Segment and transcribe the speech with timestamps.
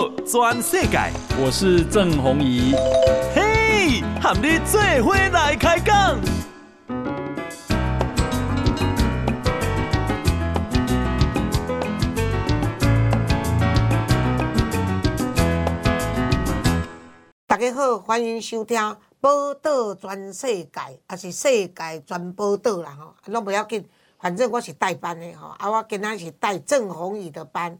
[0.00, 2.74] 报全世界，我是郑弘仪。
[3.34, 6.18] 嘿，和你做伙来开讲。
[17.46, 18.80] 大家好，欢迎收听
[19.20, 20.70] 《报道全世界》，
[21.10, 23.86] 也是世界全报道啦吼，拢不要紧，
[24.18, 27.78] 反正我是带班的吼，啊，我今仔是带郑弘仪的班。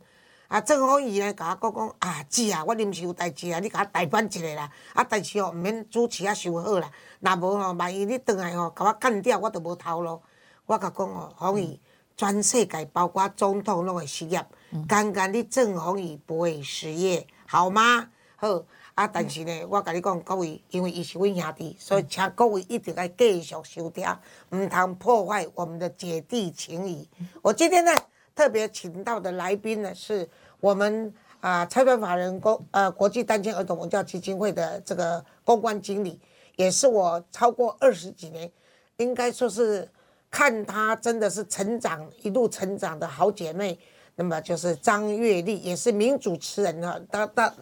[0.51, 4.69] 啊，郑弘仪呢，甲我讲讲啊，姐啊，我临时有代志啊，你甲我代班一下啦。
[4.95, 6.91] 啊，但是哦，毋免主持啊，收好啦。
[7.21, 10.21] 若无吼，万一你倒来吼，甲我干掉，我都无头路。
[10.67, 11.81] 我甲讲哦，弘仪，
[12.17, 14.45] 全世界包括总统拢会失业，
[14.89, 18.09] 刚刚你郑弘仪不会失业，好吗？
[18.35, 18.65] 好。
[18.97, 24.05] 啊，但是呢，我甲你讲，各位，因为伊是阮兄弟，所以请各位一定要继续收听，
[24.51, 27.09] 毋通破坏我们的姐弟情谊。
[27.41, 27.93] 我今天呢，
[28.35, 30.29] 特别请到的来宾呢，是
[30.61, 36.21] 我们啊财团法人公呃国际单亲儿童文教基金会的这个公关经理，
[36.57, 38.51] 也是我超过二十几年，
[38.99, 39.89] 应该说是
[40.31, 43.79] 看她真的是成长一路成长的好姐妹。
[44.17, 47.55] 那么就是张月丽，也是名主持人哈，她她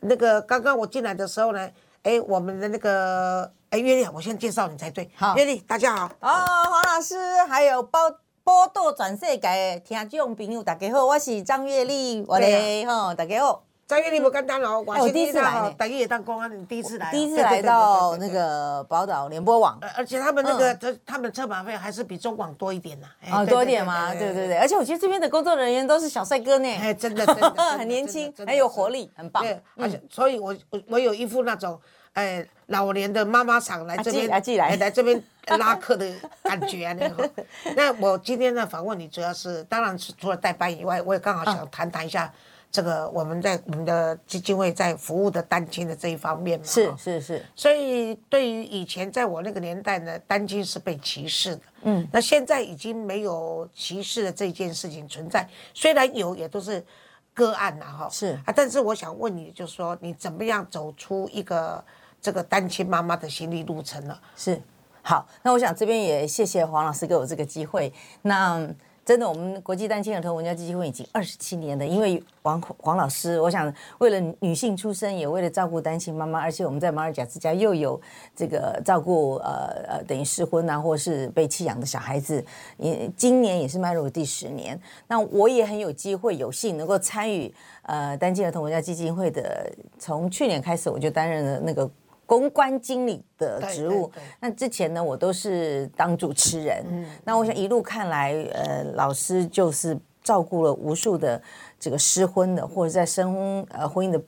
[0.00, 1.70] 那个刚刚我进来的时候呢，
[2.02, 5.08] 哎，我们的那个哎月丽，我先介绍你才对。
[5.14, 6.06] 好，月丽，大家好。
[6.20, 7.14] 哦，黄老师
[7.48, 8.00] 还有包。
[8.44, 13.62] 报道全世界的听众朋友，大家好，我是张月丽，我的吼，大家好。
[13.86, 23.06] 张月丽不简单哦，我第一次来，大家也当公安，你第一次来，第一次来到那个宝岛联播网，而且他们那个，他们车马费还是比中广多一点呐。
[23.30, 24.12] 哦，多一点吗？
[24.12, 29.44] 对对对，而且我觉得这边的工作人员都是小帅哥呢，哎，真的真的很年轻，很 有活力，很棒。
[29.44, 31.80] 对，而且所以我我我有一副那种。
[32.14, 35.22] 哎，老年的妈妈桑来这边，来来来，来这边
[35.58, 36.06] 拉客的
[36.42, 37.30] 感觉啊，那个。
[37.74, 42.30] 那我今天呢访问你，主要是当然是除了代班以外，我也刚好想谈谈一下
[42.70, 46.66] 这个我们在我们的基金会在服务的单亲的这一方面嘛。
[46.66, 47.42] 是是是。
[47.56, 51.62] 所以对于以前在我那个年代呢，单亲是被歧视的。
[51.84, 52.06] 嗯。
[52.12, 56.84] 那现在已经没有歧视的这件事情存在，虽然有，也都是
[57.32, 58.08] 个案呐，哈。
[58.10, 61.82] 是啊，但是我想问你，就是说你怎么样走出一个。
[62.22, 64.58] 这个单亲妈妈的心理路程了，是
[65.02, 65.26] 好。
[65.42, 67.92] 那我想这边也谢谢黄老师给我这个机会。
[68.22, 68.64] 那
[69.04, 71.84] 真的，我们国际单亲儿童文教基金会已经二十七年了。
[71.84, 78.00] 因为黄黄老师，我想为了女性出身，也为了照顾单亲妈妈，而且我们在马尔甲之家又有
[78.36, 82.44] 这个照顾呃呃等于失婚啊，或是被弃养的小孩子，
[82.78, 84.80] 也今年也是迈入第十年。
[85.08, 89.68] 那我也很有机会有幸能够参与呃单亲儿童文教基金会的，
[89.98, 91.90] 从去年开始我就担任了那个。
[92.32, 94.10] 公关经理的职务，
[94.40, 96.82] 那之前呢，我都是当主持人。
[96.88, 101.42] 嗯，那我想一路看来，呃，老师就是照顾了无数的
[101.78, 104.18] 这个失婚的，或者在生呃婚姻的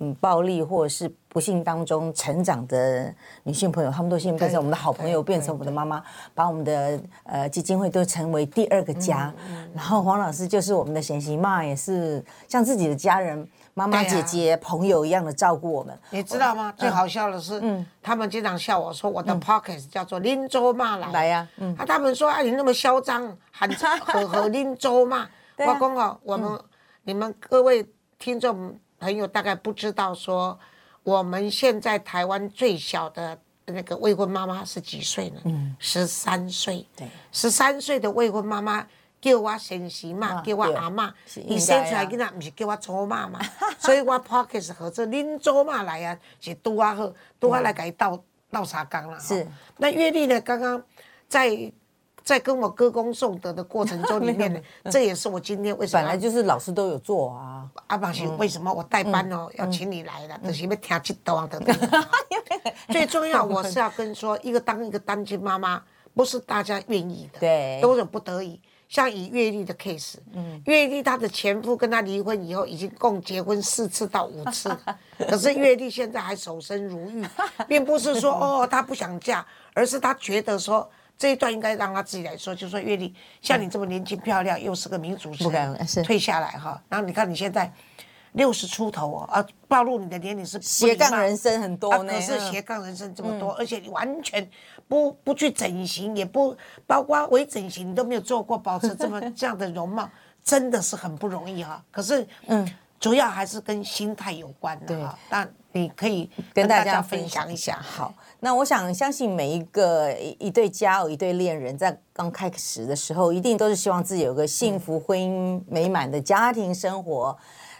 [0.00, 3.12] 嗯暴力或者是不幸当中成长的
[3.42, 6.00] 女性朋友，她们都现在变成我们的好朋友，变成我们的妈妈，
[6.32, 9.34] 把我们的呃基金会都成为第二个家。
[9.74, 13.48] 然后黄老师就是我们的贤媳妈，也是像自己的家人。
[13.76, 16.72] 妈妈、姐姐、朋友一样的照顾我们，你知道吗？
[16.78, 17.84] 最好笑的是，嗯。
[18.00, 21.10] 他们经常笑我说我的 p o c k e t 叫做拎州骂来。
[21.10, 25.26] 来呀，啊，他们说啊，你那么嚣张，喊呵呵拎州骂。
[25.58, 26.56] 我公哦，我们
[27.02, 27.84] 你们各位
[28.16, 30.56] 听众朋友大概不知道说，
[31.04, 35.40] 我们现在台湾最小的那个未婚妈妈是几岁呢？
[35.44, 36.84] 嗯，十三岁。
[36.96, 38.84] 对，十三岁的未婚妈妈。
[39.20, 41.14] 叫我贤媳嘛，叫我阿妈，
[41.46, 43.40] 伊生出来囡仔，毋是叫我祖妈嘛，
[43.78, 47.10] 所以我 p o c k e t 合作恁祖妈来啊，是拄啊好，
[47.40, 49.18] 拄啊来给伊斗斗相共啦。
[49.18, 49.48] 是，
[49.78, 50.38] 那月丽呢？
[50.42, 50.84] 刚刚
[51.26, 51.48] 在
[52.24, 57.68] 在跟我歌功颂德的过程中里面 呢，这也是我今天为什么本来就是老师都有做啊。
[57.88, 61.60] 阿宝是为什么我代班哦，要请你来了，就是要听这段的。
[62.90, 65.82] 最重要，我是要跟说，一个当一个单亲妈妈，
[66.14, 68.58] 不是大家愿意的，对，都有不得已。
[68.88, 74.74] 像以月丽的 case，嗯，月丽她的前夫跟她离婚以后，已经共结婚四次到五次，
[75.28, 77.26] 可是月丽现在还守身如玉，
[77.66, 79.44] 并不是说哦她不想嫁，
[79.74, 87.72] 而是她觉得说这一段应该让他自己来说，就说月丽像你这么年轻漂亮，又是个名主持人，退下来哈，然后你看你现在。
[88.34, 94.44] 六十出头哦，啊，暴露你的年龄是斜杠人生很多呢，可是斜杠人生这么多，而且你完全
[94.88, 100.10] 不不去整形，也不包括微整形，你都没有做过，保持这么 这样的容貌，
[100.42, 101.80] 真的是很不容易哈。
[101.92, 102.68] 可是，嗯，
[103.04, 105.18] 主要还是跟心态有关的哈。
[105.28, 107.78] 那你可以跟大家分享一下。
[107.82, 117.36] 好，那我想相信每一个一一对家偶、一对恋人，在刚开始的时候，一定都是希望自己有个幸福、婚姻美满的家庭生活。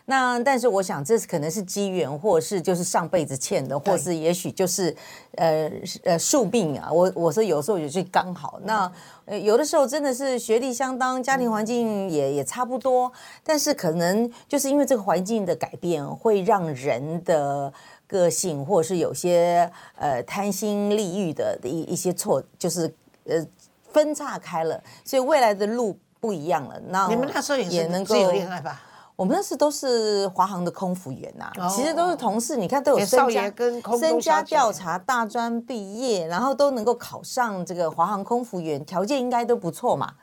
[0.07, 4.95] 那但是我想，这是可能是机缘，或是就是上辈子欠的，或是也许就是
[5.37, 5.71] 呃
[6.03, 6.93] 呃宿命啊。
[6.93, 8.61] 我我说有时候也是刚好。
[8.65, 8.91] 那
[9.25, 13.11] 呃有的时候真的是学历相当，家庭环境也也差不多，
[13.43, 17.73] 但是可能就是因为这个环境的改变，会让人的
[18.07, 23.43] 个性，或者是有些呃贪心利欲的一一些错，就是呃
[23.91, 26.79] 分岔开了，所以未来的路不一样了。
[26.89, 28.83] 那你们那时候也能够有恋爱吧？
[29.17, 40.15] 我们那时都是华航的空服员呐、啊，哦、其实都是同事，你看都有身家跟身家调查，大专毕业，然后都能够考上这个华航空服员，条件应该都不错嘛。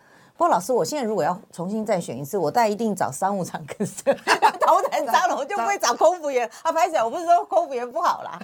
[0.42, 6.72] 不过老师，我现在如果要重新再选一次，我大概一定找商务舱跟头等舱了，我就不会找空服员啊。
[6.72, 8.40] 拍起来，我不是说空服员不好啦，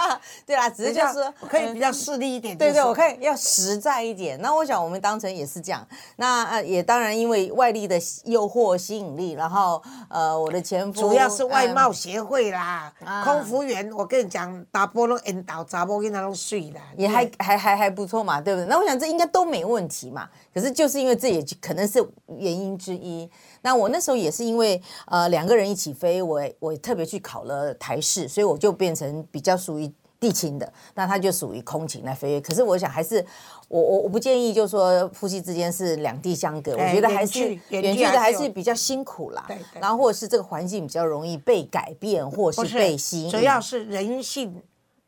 [0.46, 2.56] 对啦，只是就是说可以比较势利一点。
[2.56, 4.40] 对对，我可以要实在一点。
[4.40, 5.86] 那我想我们当成也是这样。
[6.16, 12.90] 那呃也当然因为外力的诱惑吸引力，然后呃我的前夫主要是外贸协会啦，
[13.24, 18.66] 空服员我跟你讲，大波拢引导查某囡仔拢睡啦，也还还还还不错嘛，对不对？
[18.68, 20.30] 那我想这应该都没问题嘛。
[20.54, 21.98] 可是就是因为这也可能是
[22.38, 23.28] 原因之一。
[23.62, 32.40] 那我那时候也是因为呃两个人一起飞，我我特别去考了台式，所以我就变成比较属于地勤的，那他就属于空勤来飞。
[32.40, 33.24] 可是我想还是
[33.68, 39.48] 我我我不建议，就是说夫妻之间是两地相隔，我觉得还是远距的还是比较辛苦啦。
[39.80, 44.62] 然后或者是这个环境比较容易被改变，或是被吸引，主要是人性。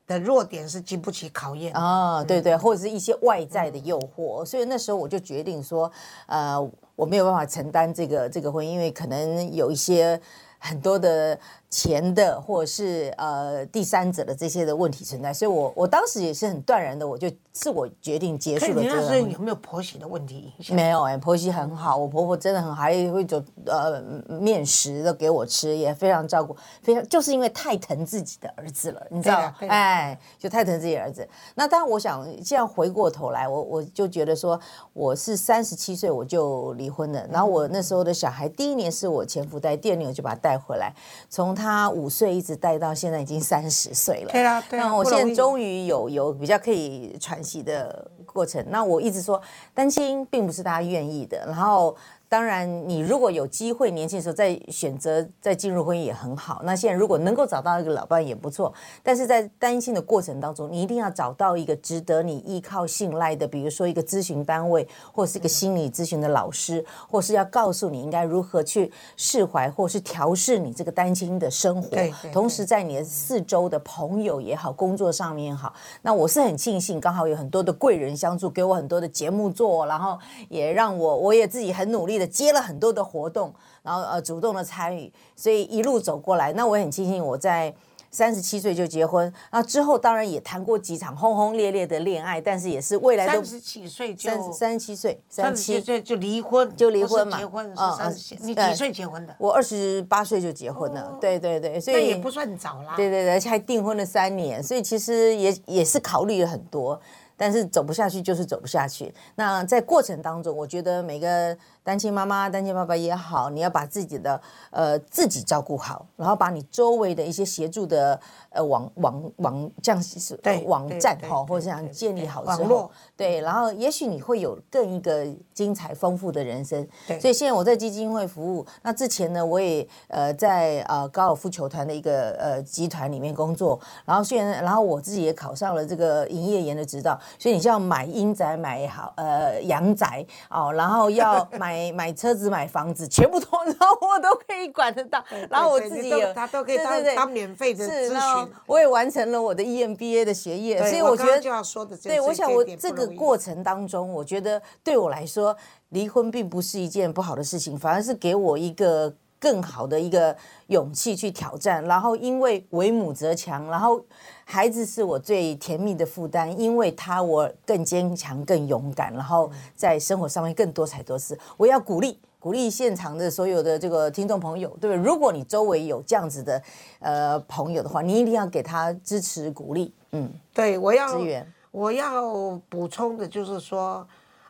[0.07, 5.91] 的弱点是经不起考验啊，对对，或者是一些外在的诱惑，所以那时候我就决定说，
[6.27, 6.59] 呃，
[6.97, 10.21] 我没有办法承担这个这个婚姻，因为可能有一些
[10.59, 11.39] 很多的。
[11.75, 19.21] 钱的，或者是呃第三者的这些的问题存在，所以我我当时也是很断然的，我就自我决定结束了这个。
[19.23, 20.53] 有没有婆媳的问题？
[20.69, 29.55] 没有哎、欸，婆媳很好，我婆婆真的很好，还会做呃面食的给我吃，也非常照顾，非常就是因为太疼自己的儿子了，你知道吗？
[29.67, 31.29] 哎，就太疼自己儿子。
[31.57, 34.61] 那当然，我想这样回过头来，我我就觉得说，
[34.93, 40.95] 我是三十七岁我就离婚了，然后我那时候的小孩，第一年是我前夫带，第二年我就把他带回来，
[41.29, 41.64] 从他。
[41.65, 44.89] 他五岁一直带到现在已经三十岁了，对啊，对啊。
[44.89, 48.63] 那我现在终于有有比较可以喘息的过程。
[48.69, 49.41] 那我一直说
[49.73, 51.97] 担心并不是大家愿意的，然后。
[52.35, 56.63] 当然，你如果有机会年轻的时候再选择再进入婚姻也很好。
[56.65, 58.75] 那现在如果能够找到一个老伴也不错。
[59.05, 71.91] 但是在单亲的过程当中，你一定要找到一个值得你依靠信赖的，比如说一个咨询单位，或是一个心理咨询的老师，或是要告诉你应该如何去释怀，或是调试你这个单亲的生活。
[71.91, 75.73] 对，同时在你的四周的朋友也好，工作上面也好，
[76.03, 82.24] 那我是很庆幸，刚好有很多的贵人相助，给我很多的节目做，然后也让我我也自己很努力的。
[82.27, 87.75] 接了很多的活动，然后呃主动的参与，所以一路走过来，那我也很庆幸我在
[88.11, 99.35] 三十七岁就结婚，那之后当然也谈过几场轰轰烈烈的恋爱，但是也是未来都三十七岁就三三十七岁，三十七岁就离婚，就离婚嘛，结婚是三十七，你几岁结婚的？
[99.37, 107.01] 我二十八岁就结婚了，对对对，所以也不算早啦，对对对，而且还订婚了三年，所以其实也也是考虑了很多，
[107.37, 109.15] 但是走不下去就是走不下去。
[109.37, 111.57] 那在过程当中，我觉得每个。
[111.85, 118.19] 单亲妈妈、单亲爸爸也好，你要把自己的呃自己照顾好，然后把你周围的一些协助的
[118.49, 126.89] 呃网网网这样是网站哈，或者这样建立好之后，对，然后也许你会有更一个精彩丰富的人生。
[127.07, 141.65] 对，所以现在我在基金会服务，那之前呢，我也呃在呃高尔夫球团的一个呃集团里面工作，然后虽然然后我自己也考上了这个营业员的执照，所以你就要买阴宅、买好呃阳宅哦，然后要 买。
[141.65, 145.25] 买买车子、买房子，全部都，然后我都可以管得到。
[145.49, 148.53] 然后我自己也，他都可以当对对对当免费的咨询。
[148.67, 155.57] 我也完成了我的 EMBA 的学业，所以我觉得，就要说的对，我想我这个过程当中，我觉得对我来说，
[155.89, 159.11] 离婚并不是一件不好的事情，反而是给我一个
[159.45, 160.35] 更好的一个
[160.69, 161.85] 勇气去挑战。
[161.85, 164.03] 然后，因为为母则强，然后。
[164.47, 171.39] 孩子是我最甜蜜的负担，因为他我更坚强、更勇敢，然后在生活上面更多彩多姿。
[171.57, 174.97] 我要鼓励鼓励现场的所有的这个听众朋友，对不对？
[174.97, 176.63] 如果你周围有这样子的
[176.99, 179.95] 呃朋友的话，你一定要给他支持鼓励。
[180.13, 181.51] 嗯，对，我要支援。
[181.71, 184.07] 我要补充的就是说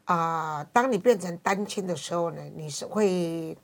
[0.07, 3.57] 啊、呃，当你变成单亲的时候呢，你是会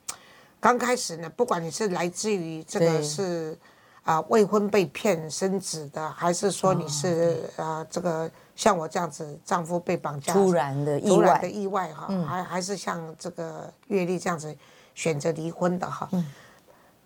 [0.60, 3.58] 刚开始呢，不管你是来自于这个是。
[4.02, 14.56] 啊，未婚被骗生子的，还是说你是啊，这个像我这样子，丈夫被绑架，突然的意外，突然的意外哈，还还是像这个月丽这样子
[14.94, 16.08] 选择离婚的哈。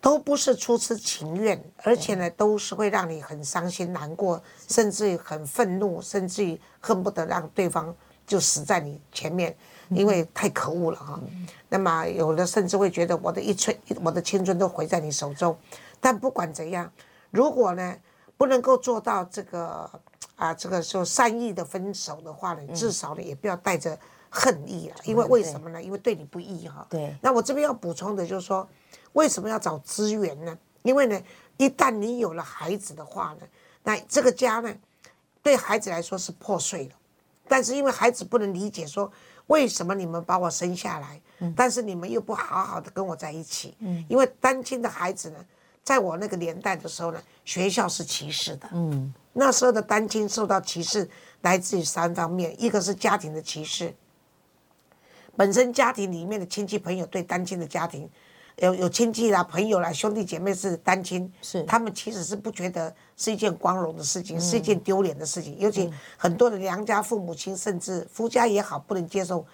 [0.01, 7.95] 都不是出自情愿，而且呢，都是会让你很伤心难过，甚至于很愤怒，甚至于恨不得让对方
[8.25, 9.55] 就死在你前面，
[9.89, 11.21] 因为太可恶了哈。
[11.75, 15.59] 那么有的甚至会觉得我的一春，我的青春都毁在你手中。
[16.01, 16.89] 但不管怎样，
[17.33, 17.97] 如果呢
[18.37, 19.91] 不能够做到这个
[20.37, 23.99] 啊，这个说善意的分手的话呢，至少呢也不要带着
[24.31, 25.83] 恨意了，因为为什么呢？
[25.83, 26.87] 因为对你不义哈。
[26.89, 27.13] 对。
[27.21, 28.65] 那我这边要补充的就是说。
[29.15, 30.59] 为什么要找资源呢？
[30.83, 31.23] 因为呢，
[31.57, 33.47] 一旦你有了孩子的话呢，
[33.85, 34.75] 那这个家呢，
[35.41, 36.95] 对孩子来说是破碎了。
[37.47, 39.13] 但是因为孩子不能理解说，
[39.47, 41.21] 为什么你们把我生下来，
[41.57, 43.75] 但是你们又不好好的跟我在一起。
[43.81, 44.05] 嗯。
[44.09, 45.39] 因为单亲的孩子呢，
[45.83, 48.69] 在我那个年代的时候呢，学校是歧视的。
[48.73, 49.13] 嗯。
[49.33, 51.09] 那时候的单亲受到歧视
[51.43, 53.95] 来自于三方面，一个是家庭的歧视，
[55.37, 58.09] 本身家庭里面的亲戚朋友对单亲的家庭。
[58.59, 65.59] 有有亲戚啦、朋友啦、兄弟姐妹是单亲，是他们其实是不觉得是一件光荣的事情，嗯、是一件丢脸的事情。
[65.59, 69.45] 尤其很多的娘家父母亲，甚至夫家也好，不能接受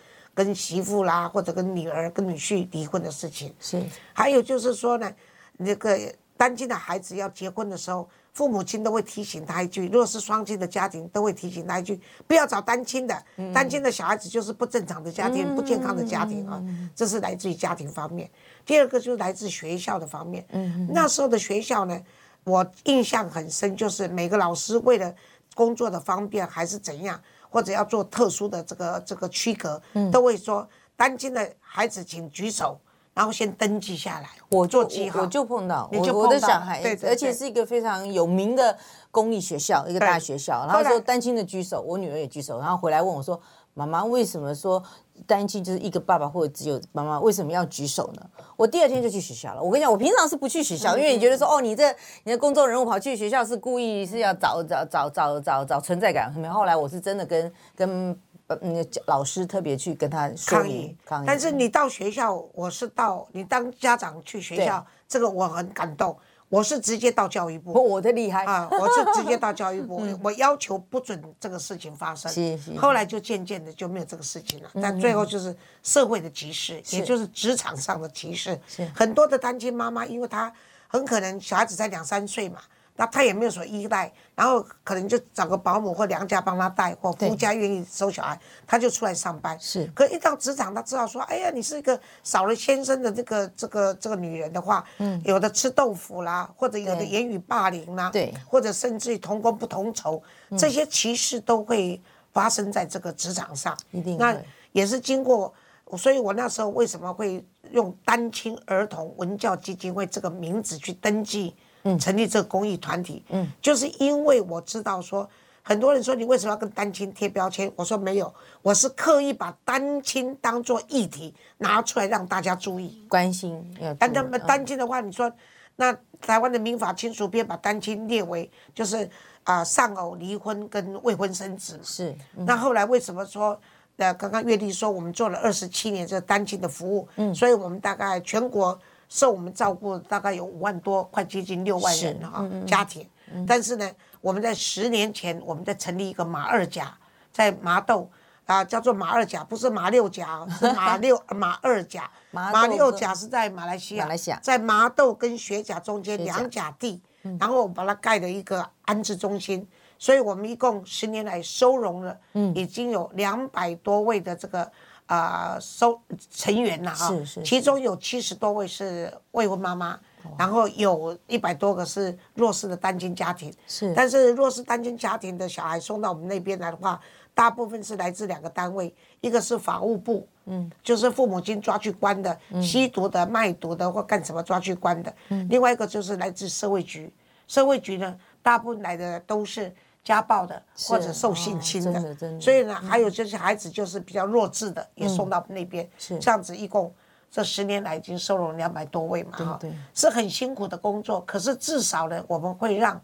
[0.45, 3.55] 跟媳妇啦或者跟女儿、跟女婿离婚的事情。
[3.61, 3.83] 是，
[4.13, 5.13] 还有就是说呢，
[5.59, 5.99] 那个
[6.37, 8.09] 单亲的孩子要结婚的时候。
[8.33, 16.63] 父母亲都会提醒他一句，如果是双亲的家庭，都会提醒他一句，不要找单亲的，单亲的小孩子就是不正常的家庭，不健康的家庭啊。
[16.95, 18.31] 这是来自于家庭方面。
[18.65, 20.47] 第二个就是来自学校的方面。
[20.53, 22.01] 嗯那时候的学校呢，
[22.45, 25.13] 我印象很深，就是每个老师为了
[25.57, 27.21] 工作的方便还是怎样，
[27.51, 30.67] 或者要做特殊的这个这个区隔，都会说
[30.97, 32.79] 单亲的孩子请举手。
[33.13, 38.79] 然后先登记下来，我做记号，我就碰到，我我的小孩，对，而且是一个非常有名的
[39.11, 40.65] 公立学校，一个大学校。
[40.65, 43.39] 然后说单亲的举手，我女儿也举手，然后回来问我说
[43.75, 44.83] ：“妈妈，为什么说
[45.27, 47.21] 单亲就是一个爸爸或者只有妈妈？
[47.21, 48.23] 为什么要举手呢？”
[48.57, 49.63] 我第二天就去学校了。
[49.63, 56.33] 我跟你讲，我平常是不去学校，因为你觉得说哦，你这你的公众人物跑去学校是故意是要找找找找找找存在感。
[56.53, 58.19] 后来我是真的跟跟。
[58.63, 61.25] 嗯，老师特别去跟他抗议，抗议。
[61.25, 66.17] 但是你到学校，我是到你当家长去学校，这个我很感动。
[66.51, 68.69] 我是直接到教育部，我的厉害啊！
[68.73, 72.31] 我是直接到教育部， 我要求不准这个事情发生。
[72.77, 74.71] 后来就渐渐的就没有这个事情了。
[74.75, 78.61] 但最后就是社会的歧视，也就是职场上的歧视。
[78.93, 80.53] 很多的单亲妈妈，因为她
[80.89, 82.61] 很可能小孩子才两三岁嘛。
[83.01, 89.59] 那他也没有所依赖，然后可能就找个保姆或娘家帮他带，或夫家愿意收小孩，他就出来上班。
[89.59, 100.23] 是，可一到职场，他知道说，哎呀，你是一个少了先生的这个这个这个女人的话，嗯，有的吃豆腐啦，或者有的言语霸凌啦，对，或者甚至于同工不同酬，
[100.59, 101.99] 这些歧视都会
[102.35, 103.75] 发生在这个职场上。
[103.93, 104.37] 一定，那
[104.73, 105.51] 也是经过，
[105.97, 111.57] 所以我那时候为什么会用单亲儿童文教基金会这个名字去登记？
[111.83, 115.29] 嗯，成立这个公益团体，嗯，就是因为我知道说，
[115.63, 117.73] 很多人说你为什么要跟单亲贴标签？
[117.75, 123.65] 我说没有，我是刻意把单亲当做议题拿出来让大家注意关心。
[123.99, 125.33] 但那么单亲的话，你说
[125.77, 129.09] 那台湾的民法亲属编把单亲列为就是
[129.45, 132.15] 啊丧偶、离婚跟未婚生子是。
[132.35, 133.59] 那后来为什么说
[133.97, 138.79] 呃刚刚月丽说我们做了二十七年这个单亲的服务，嗯，所以我们大概全国。
[139.11, 143.07] 受我们照顾大概有五万多，快接近六万人了啊，家庭。
[143.47, 143.91] 但是呢，
[144.21, 146.97] 我们在十年前，我们在成立一个马二甲，
[147.33, 148.09] 在麻豆
[148.47, 152.09] 啊，叫做马二甲，不是马六甲， 是马六马二甲。
[152.31, 157.03] 马六甲是在马来西亚，马来西亚在麻豆跟雪甲中间两甲地，
[157.41, 159.67] 然后我们把它盖了一个安置中心，
[159.99, 162.17] 所以我们一共十年来收容了，
[162.55, 164.71] 已经有两百多位的这个。
[165.11, 166.01] 啊、呃，收
[166.31, 167.13] 成员呐，哈，
[167.45, 169.99] 其中有七十多位是未婚妈妈，
[170.39, 173.53] 然后有一百多个是弱势的单亲家庭。
[173.67, 177.01] 是，但是弱势单亲家庭的小孩送到我们那边来的话，
[177.35, 185.13] 大部分是来自两个单位，一个是法务部，嗯，就是父母亲抓去关的，嗯、吸毒的、卖毒的或干什么抓去关的。
[185.31, 187.13] 嗯，另外一个就是来自社会局，
[187.49, 189.75] 社会局呢，大部分来的都是。
[190.03, 195.89] 家暴的或者受性侵的，所以呢，还有这些孩子就是比较弱智的，也送到那边。
[195.99, 196.93] 是这样子，一共
[197.31, 199.61] 这十年来已经收容两百多位嘛，哈，
[199.95, 201.21] 是很辛苦的工作。
[201.21, 203.01] 可是至少呢，我们会让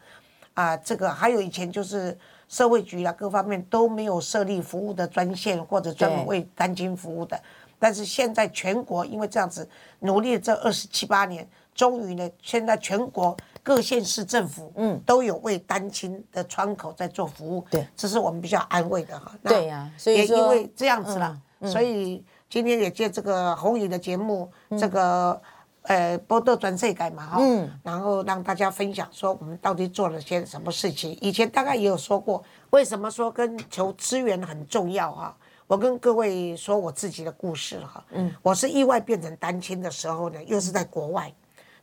[0.54, 2.16] 啊，这个还有以前就是
[2.48, 7.38] 社会局啊，各方面都没有设立服务的专线或者专门为单亲服务的。
[7.78, 9.68] 但是现在全国因为这样子
[10.00, 13.36] 努力这二十七八年，终于呢，现在全国。
[13.66, 19.32] 各县市政府嗯都有为单亲的窗口在做服务，对，这是我们比较安慰的哈。
[19.42, 25.42] 对呀，所以也因为这样子了，所以今天也借这个红影的节目，这个
[25.82, 31.18] 呃波多转世改嘛哈，嗯，然后让大家分享说我们到底做了些什么事情。
[31.20, 32.40] 以前大概也有说过，
[32.70, 35.36] 为什么说跟求资源很重要哈？
[35.66, 41.34] 我跟各位说我自己的故事哈，嗯，我是意外变成单亲的时候呢，又是在国外，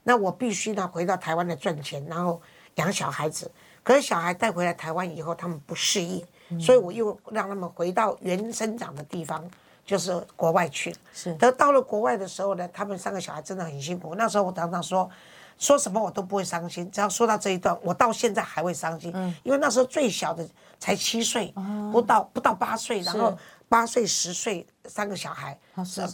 [0.04, 2.40] 那我必须呢回到台湾来赚钱，然后
[2.76, 3.50] 养小孩子。
[3.82, 9.44] 可是小孩带回来台湾以后，他们不适应，嗯、所以我又让他们回到原生长的地方，
[9.84, 10.96] 就是国外去了。
[11.12, 14.14] 是，等到了国外的时候呢，他们三个小孩真的很辛苦。
[14.14, 15.10] 那时候我常常说，
[15.58, 19.12] 说什么我都不会伤心，只要说到这一段，我到现在还会伤心。
[19.14, 20.48] 嗯，因为那时候最小的
[20.80, 23.36] 才七岁，哦、不到不到八岁，然后
[23.68, 25.58] 八岁十岁三个小孩，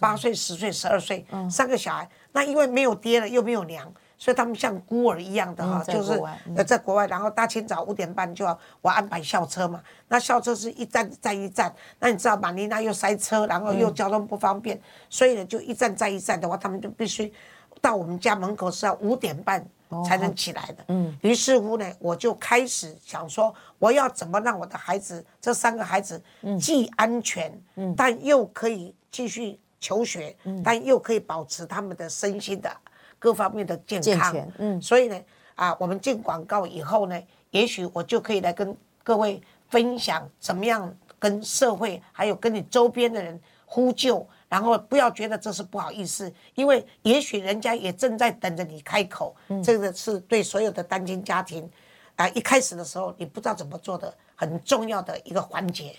[0.01, 3.93] 八岁十岁十二岁三个小孩，那因为没有爹了，又没有娘。
[4.23, 6.13] 所以他们像孤儿一样的哈，就是
[6.55, 9.83] 呃在国外，然后大清早五点半就要我安排校车嘛。
[10.09, 14.79] 那校车是一站再一站，那你知道马尼拉又塞车，然后又交通不方便，
[15.09, 17.33] 所以呢就一站再一站的话，他们就必须
[17.81, 19.65] 到我们家门口是要五点半
[20.07, 20.85] 才能起来的。
[20.89, 26.23] 嗯，于是乎呢，我就开始想说，我要怎么让我的孩子这三个孩子
[26.61, 27.53] 既安全，
[27.97, 32.71] 但又可以继续求学，但又可以保持他们的身心的。
[33.19, 35.21] 各方面的健康，嗯，所以呢，
[35.55, 51.71] 啊，我们进广告以后呢，也许我就可以来跟各位分享怎么样跟社会还有跟你周边的人呼救，然后不要觉得这是不好意思，因为也许人家也正在等着你开口，嗯，这个是对所有的单亲家庭，
[52.17, 55.95] 啊，一开始的时候你不知道怎么做的很重要的一个环节。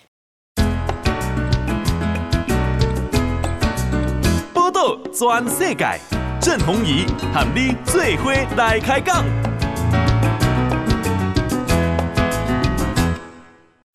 [4.53, 5.99] 报道全世界。
[6.41, 9.50] 郑弘仪和你做伙来开讲。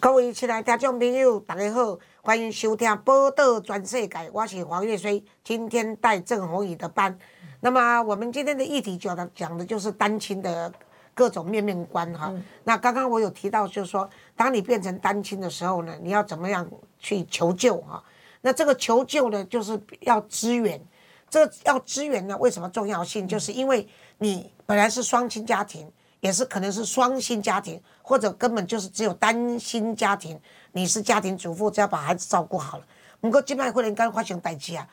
[0.07, 7.19] 各位亲爱的听众朋友，大家好，欢迎收听《报道全世界》，我是黄月水，今天带郑宏宇的班。
[7.59, 10.73] 那么我们今天的议题讲的讲的就是单亲的
[11.13, 12.29] 各种面面观哈。
[12.33, 16.65] 嗯、那刚刚我有提到，就是说，当你变成单亲的时候呢，你要怎么样
[17.01, 18.01] 去求救哈？
[18.43, 20.81] 那这个求救呢，就是要支援。
[21.29, 22.39] 这个要支援呢？
[22.39, 23.27] 为什么重要性？
[23.27, 23.85] 就是因为
[24.19, 25.91] 你本来是双亲家庭，
[26.27, 30.37] 也是可能是双薪家庭，或者根本就是只有单薪家庭。
[30.73, 32.85] 你是家庭主妇，只要把孩子照顾好了。
[33.21, 34.89] 不过，金牌会员刚发生代志啊，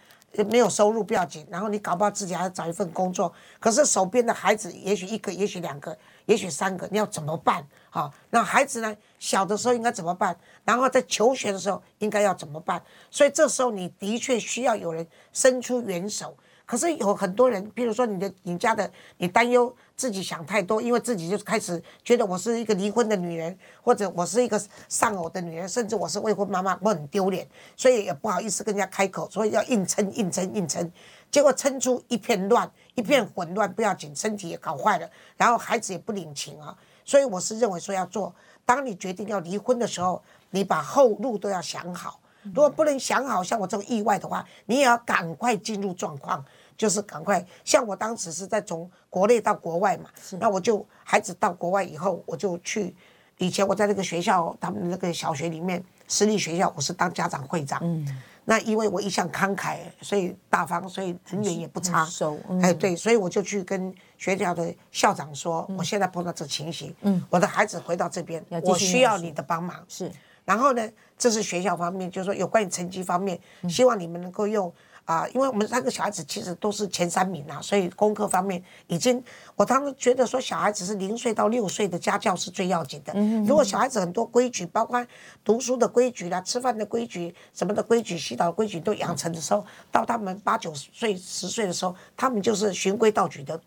[0.48, 3.34] 没有收入不要紧，然后你搞不好自己还要找一份工作。
[3.60, 7.66] 可是手边的孩子，也许一个，也许两个，也许三个，你要怎么办？
[7.90, 8.96] 好，那孩子呢？
[9.18, 10.38] 小的时候应该怎么办？
[10.64, 12.80] 然后在求学的时候应该要怎么办？
[13.10, 16.38] 所以这时候你的确需要有人伸出援手。
[16.66, 30.92] 可是有很多人，比如说你的、你家的，你担忧自己想太多，因为自己就开始觉得我是一个离婚的女人，或者我是一个丧偶的女人，甚至我是未婚妈妈，我很丢脸，所以也不好意思跟人家开口，所以要硬撑、硬撑、硬撑，
[31.32, 36.76] 结果撑出一片乱、一片混乱，不要紧，身体也搞坏了，然后孩子也不领情啊。
[37.06, 38.34] 所以我是认为说要做，
[38.66, 42.20] 当你决定要离婚的时候，你把后路都要想好。
[42.44, 46.44] 如果不能想好，像我这种意外的话，你也要赶快进入状况，
[46.84, 47.42] 就是赶快。
[47.64, 52.94] 像我当时是在从国内到国外嘛，那我就孩子到国外以后，我就去。
[53.38, 57.80] 以前我在那个学校，他们那个小学里面，私立学校，我是当家长会长。
[57.82, 58.06] 嗯。
[58.44, 62.04] 那因为我一向慷慨，所以大方，所以人缘也不差。
[62.04, 69.82] 收，哎，对，所以我就去跟学校的校长说，我现在碰到这情形，嗯，我的孩子回到这边，我需要你的帮忙。
[69.88, 70.12] 是，
[70.44, 70.86] 然后呢，
[71.18, 74.70] 这是学校方面，就是说有关于成绩方面，希望你们能够用。
[75.06, 79.22] 啊，因为我们三个小孩子其实都是前三名啊，所以功课方面已经，
[79.56, 83.12] 我当时觉得说小孩子是零岁到六岁的家教是最要紧的。
[83.14, 85.06] 嗯，如果小孩子很多规矩，包括
[85.44, 93.60] 读书的规矩啦、吃饭的规矩、什么的规矩、洗澡的规矩都养成的时候，到他们八九岁、十岁的时候，他们就是循规蹈矩的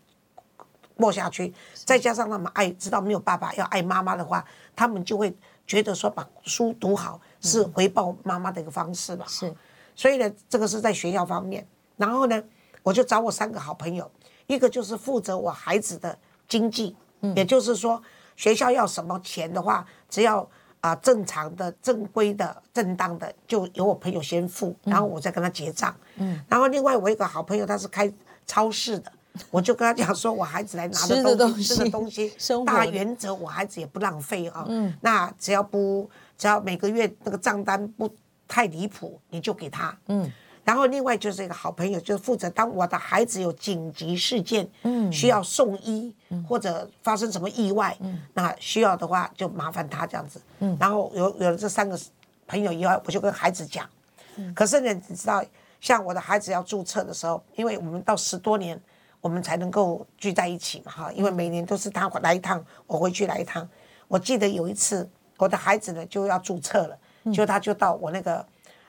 [0.95, 1.53] 过下去。
[1.85, 4.43] 再加上他们爱知道没有爸爸要爱妈妈的话，
[4.75, 5.31] 他们就会
[5.67, 9.23] 觉得说把书读好是回报妈妈的一个方式吧。
[9.29, 9.53] 是。
[9.97, 11.67] 所以呢，这个是在学校方面。
[11.97, 12.41] 然后呢，
[12.83, 14.09] 我就找我三个好朋友，
[14.45, 16.15] 一个就是负责我孩子的
[16.47, 17.99] 经济，嗯，也就是说
[18.35, 20.41] 学校要什么钱的话，只要
[20.79, 25.93] 啊、呃、正常的、正规的、正当的，就由我朋友先付，然后我再跟他结账。
[26.17, 26.39] 嗯。
[26.47, 28.13] 然后另外我一个好朋友他是开
[28.45, 29.11] 超市的，
[29.49, 34.63] 我就跟他讲说，我孩子来拿的东西、吃的东西， 东西大原则我孩子也不浪费啊。
[34.69, 34.95] 嗯。
[35.01, 36.07] 那只要不
[36.37, 38.07] 只要每个月那个账单不。
[38.47, 39.97] 太离谱，你就给他。
[40.07, 40.31] 嗯，
[40.63, 50.41] 然后另外就是一个好朋友，就是负责当我的孩子有紧急事件，嗯，需要送医，嗯，或者发生什么意外，嗯，那需要的话就麻烦他这样子。
[50.59, 51.99] 嗯，然后有有了这三个
[52.47, 53.87] 朋友以后，我就跟孩子讲。
[54.35, 55.43] 嗯，可是呢，你知道，
[55.79, 58.79] 像我的孩子要注册的时候，因为我们到十多年，
[59.21, 63.67] 我们才能够聚在一起嘛哈，因为每年都是他来一趟，我回去来一趟。
[64.07, 66.97] 我记得有一次，我的孩子呢就要注册了，
[67.31, 68.45] 就他就到我那个，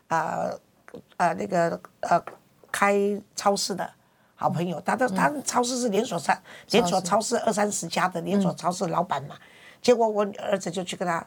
[0.08, 0.58] 呃
[1.16, 2.22] 呃那个呃
[2.70, 2.98] 开
[3.34, 3.88] 超市的
[4.34, 6.34] 好朋友，他的他超市是连锁超
[6.70, 9.36] 连锁超市二三十家的连锁超市老板嘛，
[9.80, 11.26] 结果我儿子就去跟他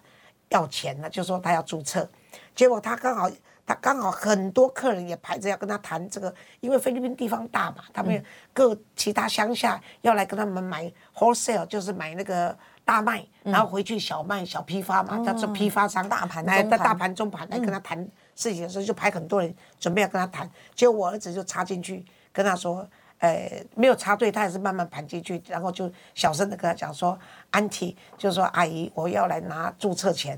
[0.49, 2.09] 要钱了，就说他要注册，
[2.55, 3.29] 结果他刚好。
[3.63, 8.21] 他刚好很多客人也排着要跟他谈这个，因为菲律宾地方大嘛，他们
[8.51, 12.57] 各其他乡下要来跟他们买 wholesale，就是买那个
[12.91, 17.97] 大卖，然后回去小卖小批发嘛，他做批发商，大盘来在大盘中盘来跟他谈
[18.35, 22.85] 事情的时候，就排很多人准备要跟他谈，结果我儿子就插进去跟他说，
[23.19, 27.17] 呃，没有插队，他也是慢慢盘进去，然后就小声的跟他讲说
[27.53, 30.37] ，Auntie，就是说阿姨，我要来拿注册钱。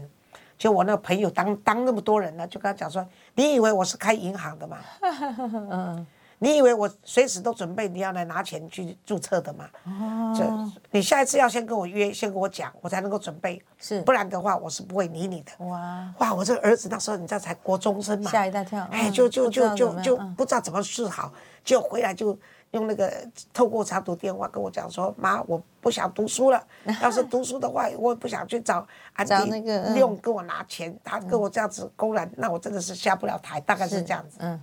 [0.56, 4.78] 就我那个朋友当当那么多人呢，就跟他讲说：“你以为我是开银行的吗？
[6.44, 9.66] 你以为我随时都准备你要来拿钱去注册的吗？
[9.86, 13.64] 哦，你下一次要先跟我约，先跟我讲，我才能够准备。
[13.80, 15.66] 是，不然的话我是不会理你的。
[15.66, 21.32] 哇哇，我这个儿子那时候你知道才国中生嘛，吓一大跳，哎，就就就就就不知道怎么治好，
[21.64, 22.38] 就回来就。”
[22.74, 23.14] 用那个
[23.54, 26.60] 透过长途电话跟我讲说，妈，我不想读书了。
[27.04, 29.64] 要是读书的话，我也不想去找安迪
[30.00, 30.98] 用跟我拿钱。
[31.04, 33.62] 他跟我这样子公然，那我真的是下不了台。
[33.62, 34.40] 大概是这样子。
[34.40, 34.60] 嗯。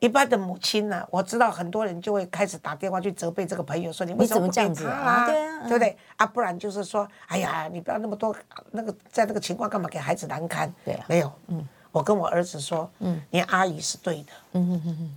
[0.00, 5.26] 一般的母亲呢，我知道很多人就会开始打电话去责备这个朋友，说你为什么不这样子啊？
[5.26, 5.96] 对啊，对不对？
[6.16, 8.34] 啊，不然就是说，哎呀，你不要那么多
[8.70, 10.72] 那个，在那个情况干嘛给孩子难堪？
[10.84, 11.32] 对，没有。
[11.48, 11.66] 嗯。
[11.92, 14.32] 我跟我儿子说，嗯，你阿姨是对的。
[14.52, 15.14] 嗯嗯嗯嗯。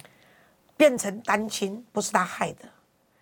[0.76, 2.65] 变成单亲不是他害的，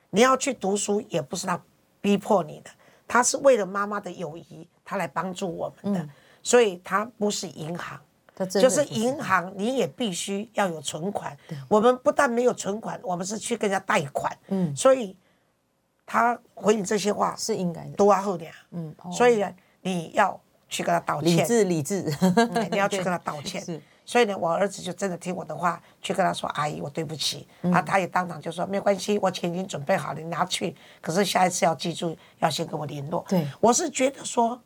[0.10, 1.62] 你要去读书也不是他
[2.00, 2.71] 逼迫你的，
[3.08, 6.10] 他是为了妈妈的友谊，他来帮助我们的，嗯、
[6.41, 8.02] 所以他不是银行，是
[8.45, 11.36] 就是银行你也必须要有存款。
[11.67, 14.32] 我们不但没有存款，我们是去跟人家贷款。
[14.47, 15.15] 嗯，所以
[16.06, 18.51] 他回你这些话是应该的，多啊后点。
[18.71, 22.04] 嗯，所以呢，你要去跟他道歉，理智理智，
[22.69, 23.62] 你要去跟他道歉。
[23.65, 23.82] 是。
[24.04, 27.47] 所以呢，我儿子就真的听我的话，去跟他说：“阿姨，我对不起。
[27.62, 30.75] 嗯”啊，他也当场就说：“没关系，我钱已经准备好了，你拿去。
[30.99, 34.60] 可是下一次要记住，要先跟我联络。”对，我是觉得说，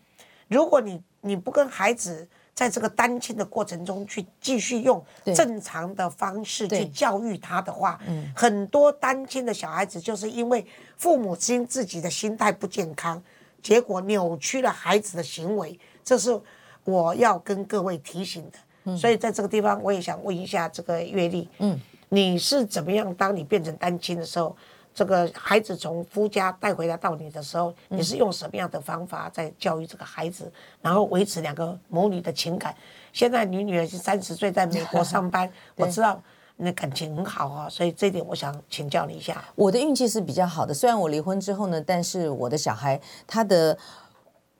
[0.47, 5.03] 如果你你不跟孩子在这个单亲的过程中去继续用
[5.35, 7.99] 正常的方式去教育他的话，
[8.33, 10.65] 很多单亲的小孩子就是因为
[10.95, 13.21] 父母亲自己的心态不健康，
[13.61, 15.77] 结果扭曲了孩子的行为。
[16.01, 16.39] 这是
[16.85, 18.95] 我要跟各位提醒的。
[18.95, 21.77] 所以在这个地方，我也想问一下这个月丽，嗯，
[22.09, 23.13] 你是怎么样？
[23.15, 24.55] 当你变成单亲的时候，
[24.95, 30.49] 这个孩子从夫家带回来到你的时候，你是用什么样的方法在教育这个孩子，
[30.81, 32.73] 然后维持两个母女的情感？
[33.11, 36.19] 现在你女儿是三十岁，在美国 上班，我知道
[36.55, 39.43] 你的感情很好啊，所以这一点我想请教你一下。
[39.55, 43.77] 我的运气是比较好的，虽然我离婚之后呢，但是我的小孩他的。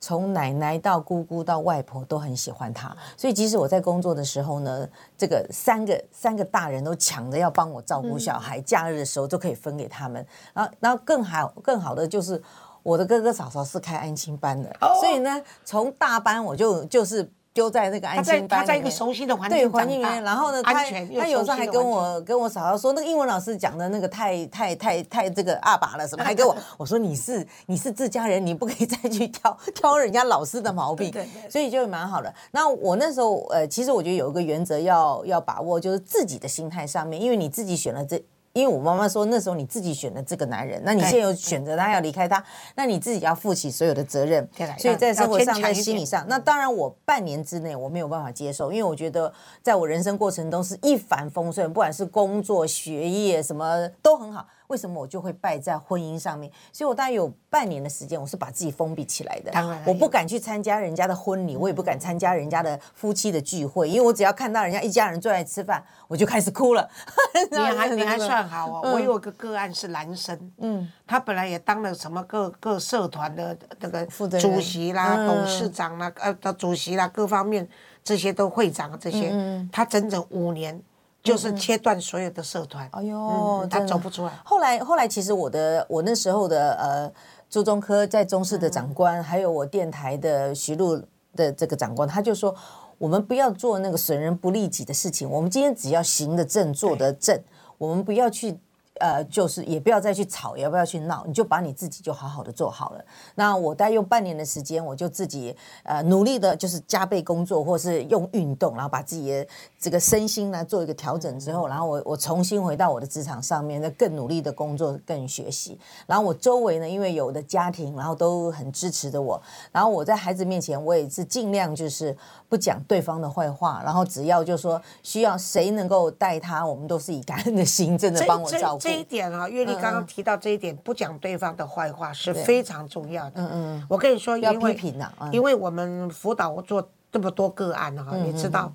[0.00, 10.24] 从奶奶到姑姑到外婆都很喜欢他，所以即使我在工作的时候呢，这个三个三个大人都抢着要帮我照顾小孩，假日的时候都可以分给他们。
[10.52, 12.40] 然后，然后更好更好的就是
[12.82, 17.30] 我的哥哥嫂嫂是开安亲班的，所以呢，从大班我就就是。
[17.56, 32.32] 丢在那个安心班，他在一个熟悉的环境对环境里面，然后呢，他他有时候还跟我跟我嫂嫂说，那个英文老师讲的那个太太太太这个阿爸了什么，还跟我 我说你是你是自家人，你不可以再去 挑挑人家老师的毛病，对，所以就蛮好的。
[32.50, 38.22] 那我那时候呃，其实我觉得有一个原则要要把握，就是自己的心态上面，因为你自己选了这。
[38.56, 42.42] 因为我妈妈说，那时候你自己选了这个男人，那你现在有选择他要离开他，
[42.74, 44.48] 那你自己要负起所有的责任。
[44.78, 49.30] 所以在生活上，在心理上，那当然我半年之内我没有办法接受，因为我觉得
[49.62, 54.46] 在我人生过程中是一帆风顺，不管是工作、学业什么都很好。
[54.68, 56.50] 为什么我就会败在婚姻上面？
[56.72, 59.50] 所以我大概有半年的时间，我是把自己封闭起来的。
[59.50, 66.88] 当然，我不敢去参加人家的婚礼，我也不敢参加人家的夫妻的聚会，因为我只要看到人家一家人坐在吃饭，我就开始哭了。
[67.50, 74.04] 你还你还算好哦，我有个个案是男生，嗯，他本来也当了什么各各社团的那个
[74.40, 77.68] 主席啦、董事长啦、呃的主席啦，各方面
[78.02, 79.32] 这些都会长这些，
[79.70, 80.82] 他整整五年。
[81.26, 84.32] 就是切断所有的社团，哎呦、嗯，他走不出来。
[84.44, 87.12] 后来，后来其实我的我那时候的呃，
[87.50, 91.02] 朱中科在中视的长官，嗯、还有我电台的徐璐
[91.34, 92.54] 的这个长官，他就说，
[92.98, 95.28] 我们不要做那个损人不利己的事情。
[95.28, 97.38] 我们今天只要行得正，坐得正，
[97.78, 98.58] 我们不要去
[98.98, 103.04] 呃，就是也不要再去吵，也不要去闹，你就把你自己就好好的做好了。
[103.34, 109.46] 那我大概用半年的时间，我就自己呃努力的，就是加倍工作，或是用运动，然后把自己的
[109.78, 115.78] 这个身心呢做一个调整之后，然后我我重新回到我的职场上面，再更努力的工作，更学习。
[116.06, 119.40] 然后我周围呢，因为有的家庭，然后都很支持着我，
[119.72, 122.16] 然后我在孩子面前，我也是尽量就是
[122.48, 128.85] 不讲对方的坏话，然后只要就说需要谁能够带他，我们都是以感恩的心，真的帮我照顾。
[128.86, 133.42] 这一点啊，月丽刚刚提到这一点，嗯、不讲对方的坏话是非常重要的。
[133.42, 138.72] 嗯嗯，我跟你说，因为要批评、啊、因为我们辅导做这么多个案哈、啊，你、嗯、知道，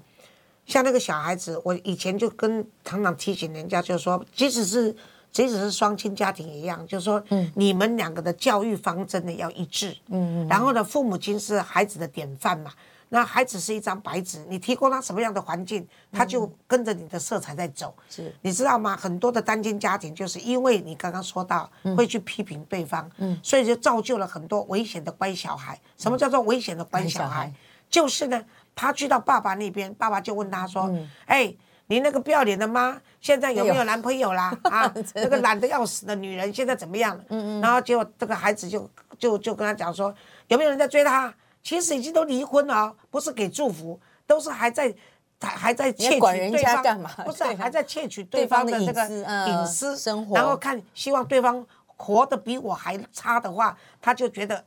[0.66, 4.96] 像那个小孩子，我以前就跟常常提醒人家，就是说，即使是
[5.32, 9.96] 即使是双亲家庭一样，就是说，嗯、你们两个的教育方针呢要一致。
[10.10, 12.72] 嗯嗯，然后呢，父母亲是孩子的典范嘛。
[13.14, 17.94] 那孩子是一张白纸，你提供他什么样的环境，他就跟着你的色彩在走。
[18.10, 18.96] 是，你知道吗？
[18.96, 23.12] 很多的单亲家庭就是因为你刚刚说到会去批评对方，
[23.44, 25.78] 所以就造就了很多危险的乖小孩。
[25.98, 27.52] 什么叫做危险的乖小孩？
[27.90, 28.42] 就是呢，
[28.74, 30.90] 他去到爸爸那边，爸爸就问他说
[31.28, 31.54] ：“哎，
[31.88, 34.58] 你那个不要脸的妈，现在有没有男朋友啦？
[34.64, 37.62] 啊， 那个懒得要死的女人现在怎么样？”嗯嗯。
[37.62, 40.16] 然后结果这个孩子就就就跟他讲说
[40.48, 44.94] ：“有没有人在追他？”其实已经都离婚了，不是给祝福，都是还在
[45.40, 49.08] 还还在窃取对方，不是还在窃取对方的这个
[49.48, 54.64] 隐私生活，然后看希望对方活得比我还差的话，他就觉得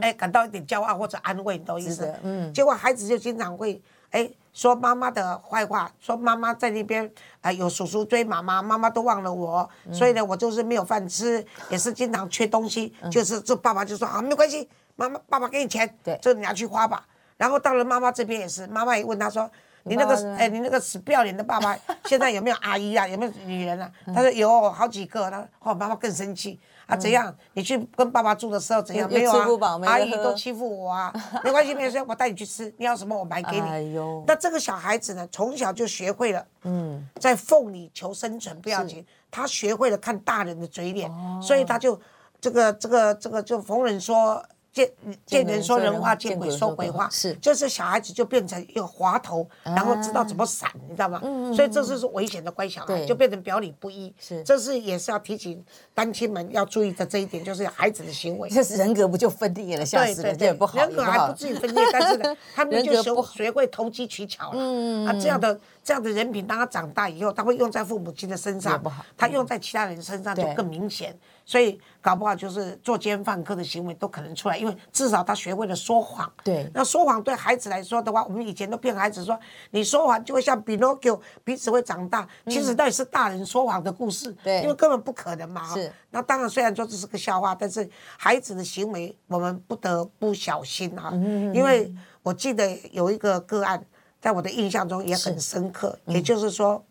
[0.00, 2.18] 哎感到一点骄傲或者安慰，你懂意思？
[2.22, 2.52] 嗯。
[2.52, 7.08] 结果孩子就经常会哎说妈妈的坏话，说妈妈在那边
[7.40, 14.68] 啊有叔叔追妈妈，妈妈都忘了我，所以呢我就是没有饭吃，也是经常缺东西，就是这爸爸就说啊没关系。
[14.98, 17.06] 妈妈，爸爸给你钱，对，这你要去花吧。
[17.36, 19.48] 然后到了妈妈这边也是，妈妈也问他说
[19.84, 23.06] ：“你那个，哎，你那个死不要脸的爸爸， 现在有没有阿姨啊？
[23.06, 25.30] 有没有女人啊？”他说有好几个。
[25.30, 27.32] 他说：“哦，妈妈更生气啊，怎样？
[27.52, 29.08] 你去跟爸爸住的时候怎样？
[29.08, 31.14] 没有啊，阿姨都欺负我啊。
[31.44, 33.68] 没关系，没事，我带你去吃，你要什么我买给你。
[33.68, 41.08] 哎呦，那这个小孩子呢，从小就学会了，嗯，在缝里求生存不要紧，他学会了看大人的嘴脸，
[41.40, 42.00] 所以他就
[42.40, 44.44] 这个这个这个就逢人说。
[44.78, 44.90] 见
[45.26, 51.20] 见人说人话，见鬼说鬼话，是就是小孩子就变成一个滑头，然后知道怎么闪，你知道吗？
[51.54, 54.14] 所以这就是危险的乖小孩，就变成表里不一。
[54.20, 55.64] 是，这是也是要提醒
[55.94, 58.48] 单亲们要注意的这一点，就是孩子的行为。
[58.54, 59.84] 这是人格不就分裂了？
[59.84, 64.62] 对对对，不好，人格还不至于分裂，但是呢， 他们就学学会投机取巧了。
[65.06, 68.80] 啊，这样的这样的人品，当他长大以后，他会用在父母亲的身上，
[69.16, 71.18] 他用在其他人身上就更明显。
[71.48, 76.30] 所以搞不好就是作奸犯科的行为都可能出来，因为至少他学会了说谎。
[76.44, 84.30] 对，那说谎对孩子来说的话，我们以前都骗孩子说，你说谎就会像 Pinocchio 鼻子会长大，其实那也是大人说谎的故事。
[84.44, 85.74] 对，因为根本不可能嘛。
[85.74, 85.90] 是。
[86.10, 91.08] 那当然，虽然说这是个笑话，但是孩子的行为我们不得不小心哈。
[91.14, 91.54] 嗯。
[91.54, 91.90] 因为
[92.22, 93.82] 我记得有一个个案，
[94.20, 96.84] 在我的印象中也很深刻，也就是说，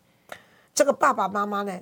[0.74, 1.80] 这个爸爸妈妈呢。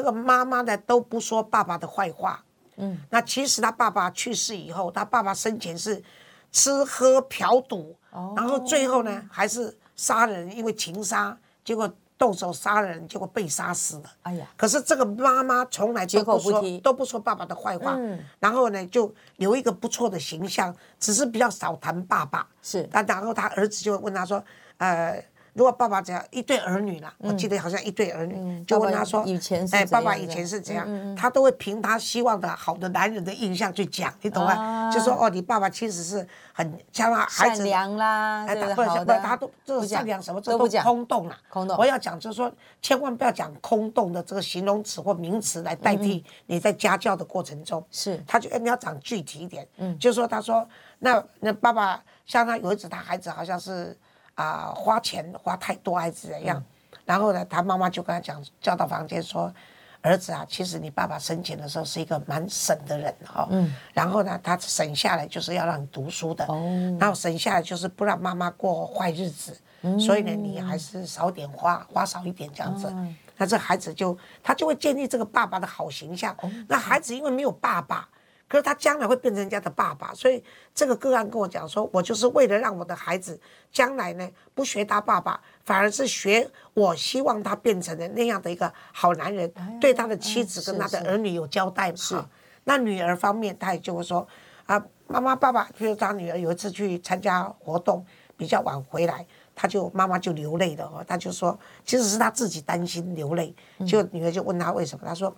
[0.00, 2.42] 这个妈妈呢都不说爸爸的坏话，
[2.76, 6.02] 嗯，那其实他爸爸去世以后，他爸爸生前是
[6.50, 11.86] 吃喝嫖赌，哦，然后最后呢还是杀人，因为情杀，结果
[12.16, 14.04] 动手杀人，结果被杀死了。
[14.22, 22.48] 哎呀，可是这个妈妈从来都不说不都不说爸爸的坏话，嗯，然后呢就留一个不错的形象，只是比较少谈爸爸。
[22.62, 24.42] 是，但然后他儿子就问他说，
[24.78, 25.22] 呃。
[25.52, 29.24] 如果爸爸只要一对儿女了，我记得好像一对儿女，就问他说
[29.72, 30.86] ：“哎，爸爸以前是怎样？”
[31.16, 34.90] 他都会凭他希望的好的男人的印象去讲，你懂吗？
[34.92, 39.18] 就说：“哦，你爸爸其实是很像他孩子善良啦，对不对？
[39.20, 41.36] 他都这是善良什么这都空洞了。
[41.48, 41.76] 空洞。
[41.76, 47.84] 我要讲就是说，千万不要讲空洞的这个形容词或名词来代替你在家教的过程中。
[47.90, 49.66] 是，他就你要讲具体一点。
[49.78, 50.66] 嗯，就说他说
[51.00, 53.96] 那那爸爸像他有一次他孩子好像是。
[54.34, 56.58] 啊，花钱花太多还是怎样？
[56.58, 56.64] 嗯、
[57.04, 59.52] 然后呢，他妈妈就跟他讲，叫到房间说
[60.00, 63.42] ：“儿子啊，其实你爸爸生前的时候是一个蛮省的人哈。
[63.42, 69.58] 哦嗯、然后呢，他省下来就是要让你读书的，哦、然后省下来就是不让妈妈过坏日子。
[69.82, 72.88] 嗯、所以呢，你还是少点花，花少一点这样子。
[72.90, 76.34] 嗯、那这孩子就他就会建立这个爸爸的好形象。
[76.42, 78.08] 哦、那孩子因为没有爸爸。
[78.50, 80.42] 可是他将来会变成人家的爸爸，所以
[80.74, 89.48] 这个个案跟我讲说，我就是为了让我的孩子将来呢不学他爸爸，反而是学我希望他变成的那样的一个好男人，
[89.80, 91.96] 对他的妻子跟他的儿女有交代嘛。
[91.96, 92.20] 是。
[92.64, 94.26] 那女儿方面，他也就会说
[94.66, 98.04] 啊，妈妈爸爸，比如他女儿有一次去参加活动，
[98.36, 99.24] 比较晚回来。
[99.54, 103.54] 他就妈妈就流泪了哦，他就说，其实是他自己担心流泪，
[103.86, 105.32] 就女儿就问他为什么，他说。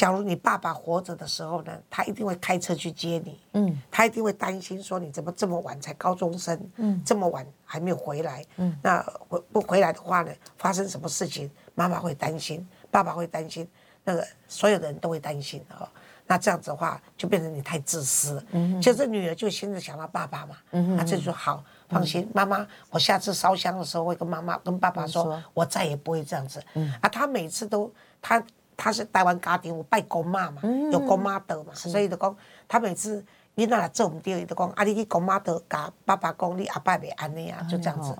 [0.00, 3.38] 假如你爸爸活着的时候呢，他一定会开车去接你。
[3.52, 8.42] 嗯，他一定会担心说你怎么这么晚才高中生，嗯，这么晚还没有回来。
[8.56, 13.68] 嗯，那回不回来的话呢，发生什么事情，妈妈会担心，爸爸会担心，
[14.02, 15.86] 那个所有的人都会担心哦。
[16.26, 18.44] 那这样子的话，就变成你太自私了。
[18.52, 20.56] 嗯，就是女儿就先是想到爸爸嘛。
[20.70, 26.62] 嗯，他就说好，放心，妈妈，我下次烧香的时候会跟妈妈跟爸爸说，我再也不会这样子。
[26.72, 28.42] 嗯，啊，他每次都他。
[28.82, 32.34] 他是台湾家庭有拜公妈嘛，有公妈德嘛，所以就讲
[32.66, 33.22] 他每次
[33.54, 38.16] 你那来做唔对，就讲啊，你去公妈德甲爸爸讲，你阿爸未安尼啊，就这样子。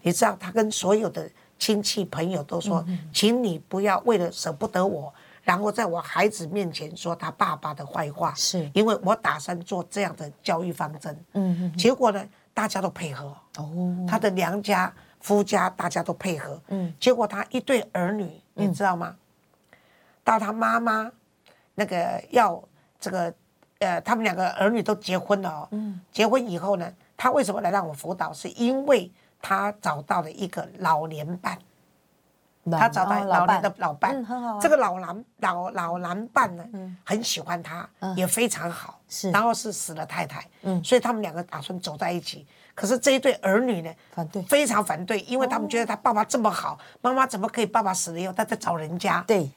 [0.00, 11.24] 你知道他跟所有的亲戚朋友都说，请你不要为了舍不得我，然后在我孩子面前说他爸爸的坏话，是因为我打算做这样的教育方针。
[11.34, 12.24] 嗯，结果呢，
[12.54, 13.26] 大家都配合。
[13.58, 13.70] 哦，
[14.08, 16.58] 他的娘家夫家大家都配合。
[16.68, 19.14] 嗯，结果他一对儿女，你知道吗？
[20.24, 21.10] 到他妈妈
[21.74, 22.62] 那个要
[23.00, 23.32] 这个
[23.78, 25.68] 呃，他们两个儿女都结婚了哦。
[25.72, 26.00] 嗯。
[26.12, 28.32] 结婚以后呢，他为什么来让我辅导？
[28.32, 31.58] 是因为他找到了一个老年伴。
[32.70, 34.24] 他找到老年的老伴。
[34.24, 34.60] 很好。
[34.60, 36.64] 这个老男老老男伴呢，
[37.02, 39.00] 很喜欢他，也非常好。
[39.08, 39.32] 是。
[39.32, 40.46] 然后是死了太太。
[40.62, 40.84] 嗯。
[40.84, 42.46] 所以他们两个打算走在一起。
[42.76, 49.24] 可是这一对儿女呢，反对，非常反对，因为他们觉得他爸爸这么好，妈妈怎么可以爸爸死了以后他在找人家？
[49.26, 49.50] 对。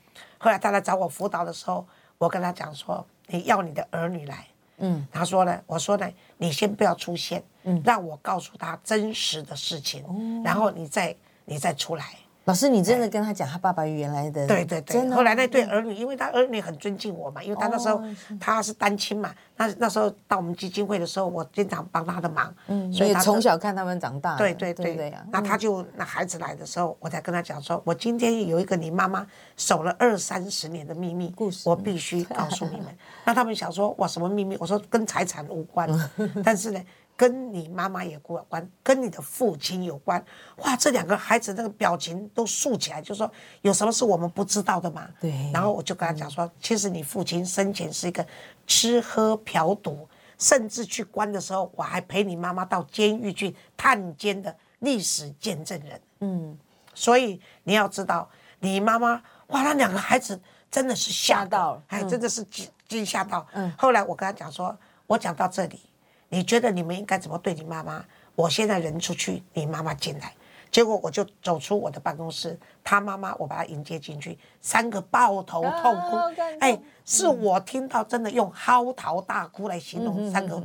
[0.46, 1.84] 后来他来找我辅导的时候，
[2.20, 4.46] 我跟他讲说：“你要你的儿女来。”
[4.78, 10.04] 嗯，他说呢，我说呢，你先不要出现，嗯，让我告诉他真实的事情，
[10.44, 12.14] 然后你再你再出来。
[12.46, 14.46] 老师，你真的跟他讲他爸爸原来的？
[14.46, 15.10] 对对对。
[15.10, 18.00] 后来那对儿女，因为他儿女很尊敬我嘛，因为他那时候
[18.40, 22.54] 他是单亲嘛，那那时候到我们基金会的时候，我经常帮他的忙。
[22.68, 24.38] 嗯，所以从小看他们长大。
[24.38, 25.12] 对对对。
[25.32, 29.26] 那他就那孩子来的时候，我才跟他讲说，我今天有一个你妈妈
[29.58, 32.86] 守了二三十年的秘密故事，我必须告诉你们。
[33.26, 34.56] 那他们想说，哇，什么秘密？
[34.60, 35.90] 我说跟财产无关，
[36.46, 36.80] 但是呢。
[37.18, 40.24] 跟你妈妈也有关，跟你的父亲有关。
[40.58, 45.08] 哇，这两个孩子那个表情都竖起来，就说有什么是我们不知道的吗？
[45.22, 45.34] 对。
[45.54, 48.26] 然后我就跟他讲说，其实你父亲生前是一个
[48.68, 56.02] 吃喝嫖赌，甚至去关的时候，我还陪你妈妈到监狱去探监的历史见证人。
[56.20, 56.58] 嗯。
[56.94, 63.48] 所以你要知道，你妈妈哇，那两个孩子真的是吓到了，哎，真的是惊惊吓到。
[63.54, 63.74] 嗯。
[63.78, 65.80] 后来我跟他讲说，我讲到这里。
[66.30, 68.04] 你觉得你们应该怎么对你妈妈？
[68.36, 70.34] 我现在人出去，你妈妈进来，
[70.70, 76.18] 结果我就走出我的办公室，他妈妈我把他迎接进去，三个抱头痛哭，
[76.60, 80.62] 哎，是我听到真的用嚎啕大哭来形容三个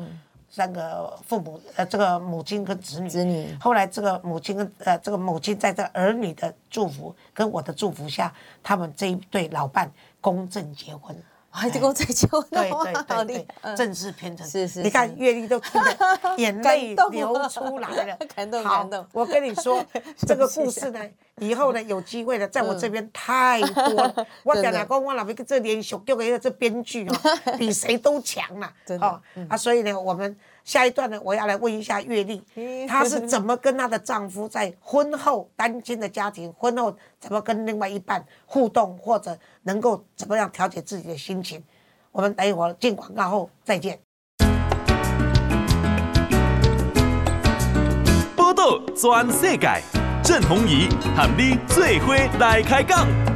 [0.48, 3.08] 三个父母呃，这个母亲跟子女。
[3.08, 3.56] 子女。
[3.60, 9.88] 后来这个母亲跟呃这个母亲在这儿女的祝福跟我的祝福下，他们这一对老伴
[10.20, 11.16] 公证结婚。
[11.50, 14.46] 还是公证结婚，对对对对，正式编成。
[14.48, 15.96] 是是，你看月丽都听得
[16.38, 19.04] 眼泪流出来了， 感动感动。
[19.12, 19.84] 我跟你说
[20.26, 21.00] 这个故事呢，
[21.38, 24.26] 以后呢有机会呢，在我这边太多了。
[24.44, 27.14] 我讲讲讲，我老妹这连续丢给这编剧哦，
[27.58, 28.72] 比谁都强了。
[29.00, 30.36] 哦啊，所以呢，我们。
[30.64, 32.42] 下一段呢，我要来问一下月丽，
[32.86, 41.62] 她是怎么跟她的丈夫在婚后单亲的家庭，婚后怎么跟另外一半互动，或者能够怎么样调节自己的心情？
[42.12, 43.98] 我们等一会儿进广告后再见。
[48.36, 49.82] 报道全世界，
[50.22, 53.29] 郑弘仪和你最伙来开讲。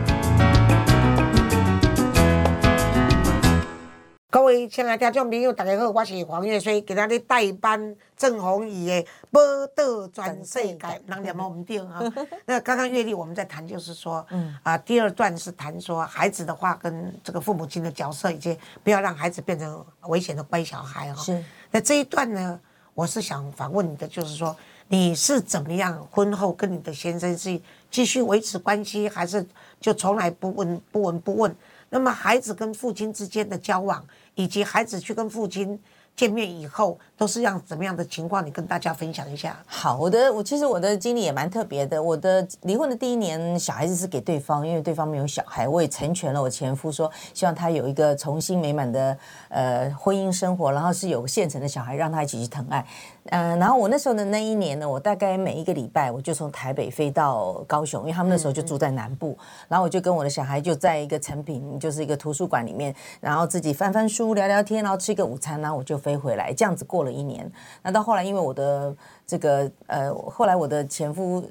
[4.35, 9.41] 各位亲爱的听众朋友，大家好，我是黄月水，给大家代班郑弘仪的报
[9.77, 11.47] 道全世界，能念吗？
[11.47, 12.03] 我们定啊。
[12.45, 21.23] 那刚刚月丽我们在谈，就是说，嗯啊，第二段是谈说孩子的话跟这个父母亲的角色，以及不要让孩子变成危险的乖小孩哈。
[21.23, 21.45] 是。
[21.71, 22.59] 那这一段呢，
[22.93, 24.57] 我是想反问你的，就是说
[24.89, 29.47] 你是怎么样婚后跟你的先生是继续维持关系，还是
[29.81, 31.55] 就从来不问不闻不问？
[31.95, 34.05] 那么孩子跟父亲之间的交往，
[34.35, 35.79] 以及孩子去跟父亲
[36.17, 38.45] 见面以后，都是让怎么样的情况？
[38.45, 39.57] 你跟大家分享一下。
[39.67, 42.01] 好，我的我其实我的经历也蛮特别的。
[42.01, 49.17] 我的离婚的第一年，小孩子是给对方，因为对方没有小孩，我也成全了我前夫，说希望他有一个重新美满的
[49.49, 52.87] 呃婚姻生活，然后是有现成的小孩，让他一起去疼爱。
[53.31, 67.51] 嗯，然后我那时候的那一年呢，我大概每一个礼拜我就从台北飞到高雄，因为他们那时候就住在南部，嗯、然后我就跟我的小孩就在一个成品，就是一个图书馆里面，然后自己翻翻书、聊聊天，然后吃一个午餐，然后我就飞回来，这样子过了一年。
[67.83, 68.95] 那到后来，因为我的
[69.27, 71.43] 这个呃，后来我的前夫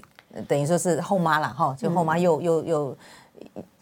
[0.48, 2.98] 等于说是后妈了哈，就后妈又、嗯、又又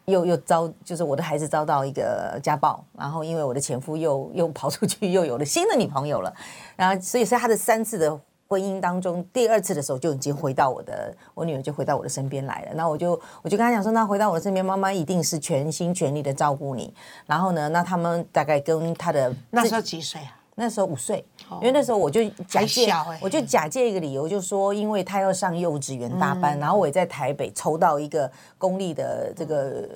[0.05, 6.33] 又又遭，就是我的孩子遭到一个家暴，然后因为我的前夫又又跑出去，又有了新的女朋友了。
[6.77, 12.71] 然后，所以是他的三次的婚姻当中，第二次的时候就已经回到我的，我女儿就回到我的身边来了。
[12.75, 13.11] 那我就
[13.41, 16.93] 我就跟他讲说，那回到我的身边，妈妈一定是全心全力的照顾你。
[17.25, 20.40] 然后呢，那他们大概跟他的那时候几岁啊？
[20.61, 29.89] 那时候五岁，因为那时候我就假借，欸、我就假借一个理由，就说因为他要上幼稚园大班，嗯、然后我也在台北抽到一个公立的这个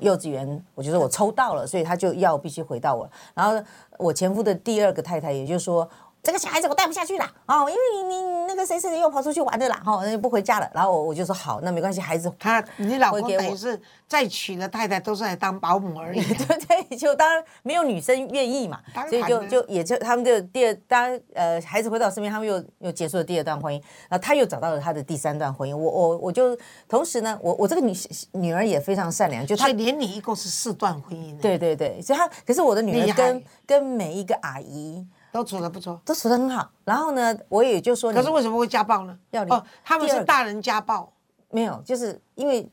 [0.00, 3.10] 幼稚园，我就说我抽到了，所以他就要必须回到我。
[3.34, 3.60] 然后
[3.98, 5.88] 我前夫的第二个太太，也就是说。
[6.24, 10.70] 这个小孩子我带不下去了哦，因为你你那个谁谁谁又跑出去玩的啦，哈，那就不回家了。
[10.72, 16.56] 然后我我就说好，那没关系，孩子他你老公等于是再娶了太太都是来当保姆而已， 对
[16.88, 23.76] 对，就当然没有女生愿意嘛，所以就就也就他们就第二当呃孩子回到身边，他们又又结束了第二段婚姻，
[24.08, 25.76] 然后他又找到了他的第三段婚姻。
[25.76, 26.56] 我我我就
[26.88, 27.94] 同时呢，我我这个女
[28.32, 35.06] 女儿也非常善良，就她连你一共是四段婚姻，对对对，所以她可是我的女儿跟跟每一个阿姨。
[35.34, 36.70] 都处的不错，都处得很好。
[36.84, 39.18] 然后呢，我也就说，可是为什么会家暴呢？
[39.32, 41.12] 要哦，他们是大人家暴，
[41.50, 42.70] 没有，就是因为。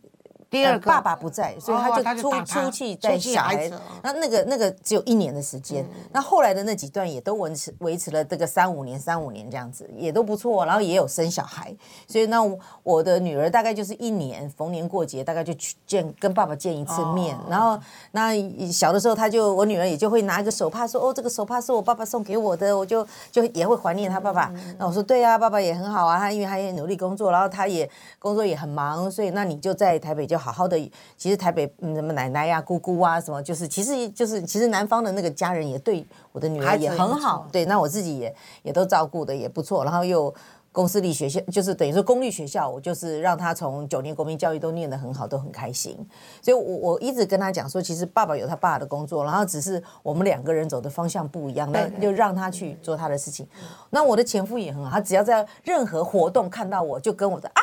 [0.51, 3.71] 第二个爸爸不在，所以他就出出去带小孩。
[4.03, 5.87] 那那个那个只有一年的时间。
[6.11, 10.65] 那后来的那几段也都维持维持了这个三五年三五年这样子，也都不错。
[10.65, 11.73] 然后也有生小孩，
[12.05, 12.41] 所以那
[12.83, 17.33] 我的女儿大概就是一年逢年过节大概就去见跟爸爸见一次面。
[17.49, 17.79] 然后
[18.11, 18.33] 那
[18.69, 24.51] 小的时候，他就我女儿也就会拿一个手帕说：“哦，这个手帕是我爸爸送给我的。”我就就也会怀念他爸爸。
[24.77, 27.89] 那我说：“对啊，爸爸也很好啊，他因为他也努力工作，然后他也
[28.19, 40.33] 工作也很忙，所以那你就在台北就。”好好的，其实台北嗯，什么奶奶呀、啊、姑姑啊，什么就是，其实就是，其实南方的那个家人也对我的女儿也很好，对，那我自己也也都照顾的也不错，然后又
[40.71, 45.97] 公私立学校，就是等于说公立学校，我就是让他从九年国民教育都念得很好，都很开心，
[46.41, 53.45] 所以我我一直跟他讲说，其实爸爸有他爸爸的工作，然后只是我们两个人走的方向不一样，那就让他去做他的事情。
[53.89, 57.61] 那我的前夫也很好，他只要在任何活动看到我就跟我说啊。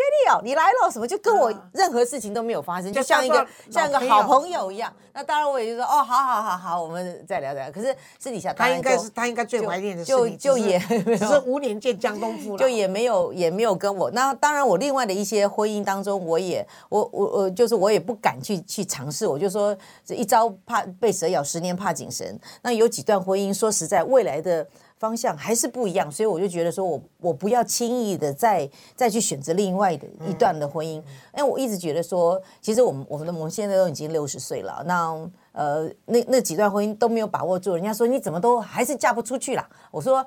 [0.00, 4.92] 月丽哦，你来了，什么就跟我任何事情都没有发生，就像一个像一个好朋友一样。
[5.12, 7.70] 那当然我也就说哦，好好好好，我们再聊聊。
[7.70, 14.10] 可是私底下他应该是他应该最怀念的，就就也只是无年见江东父了，就也没有也没有跟我。
[14.12, 19.26] 那当然我另外的一些婚姻当中，我也我我我就是我也不敢去去尝试。
[19.26, 22.38] 我就说这一朝怕被蛇咬，十年怕井绳。
[22.62, 24.66] 那有几段婚姻，说实在，未来的。
[25.00, 31.02] 方向还是不一样，所以我就觉得说我，我我不要轻易的再再去选择另外的一段的婚姻。
[31.36, 35.10] 因为我一直觉得说，其实我们我们的我们现在都已经六十岁了，那
[35.52, 39.68] 呃那那几段婚姻都没有把握住，人家说你怎么都还是嫁不出去啦？
[39.90, 40.24] 我说。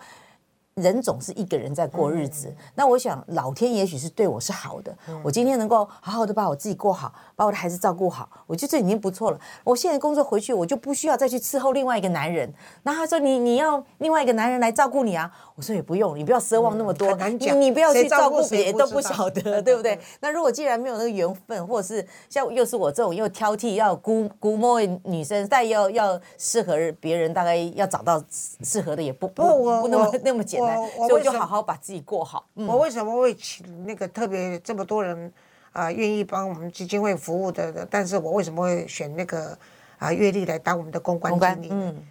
[0.75, 9.39] 人总是一个人在过日子，那我想老天也许是对我是好的，我今天能够好好的把我自己过好，把我的孩子照顾好，我觉得这已经不错了。
[9.63, 12.51] 我现在工作回去，我就不需要再去伺候另外一个男人。
[12.83, 15.31] 那他说你你要另外一个男人来照顾你啊？
[15.55, 19.99] 我说也不用，你不要奢望那么多，你你不要去照顾别人都不晓得，对不对？
[20.21, 28.23] 那如果既然没有那个缘分，或者是像又是我这种又挑剔要估估摸女生，再要要适合别人，大概要找到
[28.63, 30.62] 适合的也不不不那么那么简单。
[31.07, 32.45] 所以我就好好把自己过好。
[32.55, 35.31] 我为什么会请那个特别这么多人
[35.71, 37.85] 啊愿意帮我们基金会服务的？
[37.89, 39.57] 但是我为什么会选那个
[39.99, 41.69] 啊月丽来当我们的公关经理？
[41.71, 42.03] 嗯。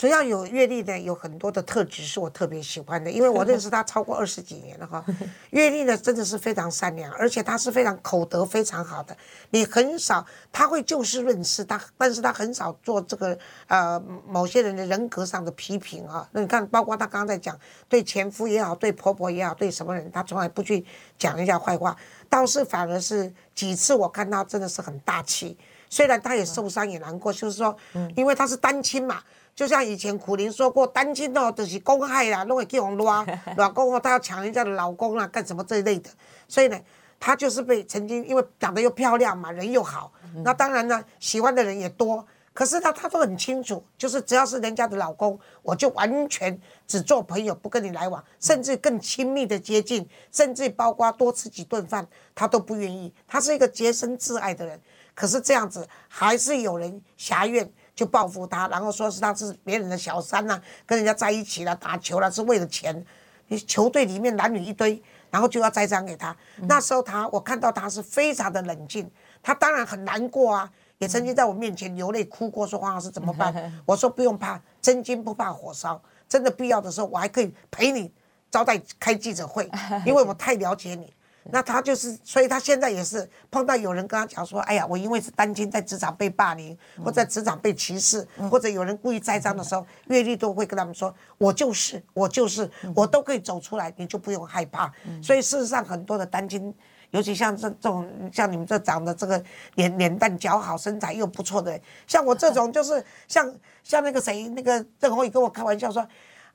[0.00, 5.04] 主要有阅历呢，有很多的特质是我特别喜欢的，因为我 认识他超过二十几年了哈。
[5.52, 9.14] 阅历呢，真的是非常善良，而且他是非常口德非常好的。
[9.50, 16.26] 你很少，他会就事论事，他但是他很少做这个呃某些人的人格上的批评啊。
[16.32, 17.54] 那你看，包括他刚刚在讲
[17.86, 20.82] 对前夫也好，对婆婆也好，对什么人，他从来不去
[21.18, 21.94] 讲人家坏话，
[22.26, 25.58] 倒是反而是几次我看他真的是很大气，
[25.90, 27.76] 虽然他也受伤也难过，就是说，
[28.16, 29.22] 因为他是单亲嘛。
[29.60, 33.26] 就像以前苦苓说过，单亲哦，就是公害啦，弄个叫人拉，
[33.58, 36.08] 老公哦，她要抢人家的老公啊，干什么这一类的。
[36.48, 36.80] 所以呢，
[37.18, 40.10] 她就是被曾经因为长得又漂亮嘛，人又好，
[40.42, 42.26] 那当然呢，喜欢的人也多。
[42.54, 53.12] 可是她她都很清楚，就是只要是人家的老公，我就完全只做朋友，不跟你来往，甚至更亲密的接近，甚至包括多吃几顿饭，她都不愿意。
[53.28, 54.80] 她是一个洁身自爱的人，
[55.14, 57.70] 可是这样子还是有人挟怨。
[58.00, 63.04] 就报复他，然后说是他是别人的小三呐、啊，跟人家在一起了，打球了，是为了钱。
[63.48, 66.34] 你球队里面男女一堆，然后就要栽赃给他。
[66.56, 69.10] 嗯、那时候他，我看到他是非常的冷静，
[69.42, 73.52] 他当然很难过啊，也曾经在我面前流泪哭过，说黄老师怎么办？
[73.54, 78.10] 嗯、我说不用怕，真金不怕火烧，真的必要的时候，我还可以陪你
[78.50, 79.70] 招待开记者会，
[80.06, 81.12] 因为我太了解你。
[81.52, 94.92] 那他就是，所以他现在也是碰到有人跟他讲说，哎呀，我因为是单亲，在职场被霸凌，或在职场被歧视，或者有人故意栽赃的时候，阅历都会跟他们说，我就是，我就是，我都可以走出来，你就不用害怕。
[95.22, 96.74] 所以事实上，很多的单亲，
[97.10, 99.42] 尤其像这这种像你们这长得这个
[99.74, 106.06] 脸脸蛋姣好，身材又不错的，像我这种就是像像那个谁，那个郑弘仪跟我开玩笑说。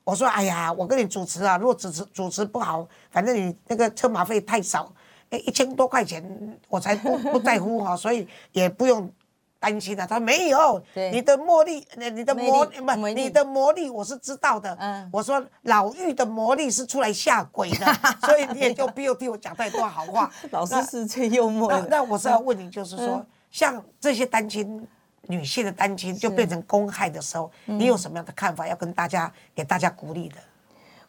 [0.06, 4.92] 我说：“哎呀，我跟你主持啊，如果主持主持不好，反正你那个车马费太少，
[5.30, 6.22] 哎，一千多块钱
[6.68, 9.10] 我才不不在乎哈， 所以也不用
[9.58, 10.80] 担心了。”他说：“没有，
[11.10, 17.86] 你的魔力，你的魔不，你的魔力我是知道的。”嗯我说：“老妪的魔力是出来吓鬼的，
[18.24, 20.30] 所以你也就不用替我讲太多好话。
[20.52, 21.84] ”老师是最幽默的。
[21.90, 24.86] 那我是要问你，就是说，像这些单亲。
[25.28, 28.66] 女性的单亲就变成公害的时候，你有什么样的看法？
[28.66, 30.36] 要跟大家给大家鼓励的？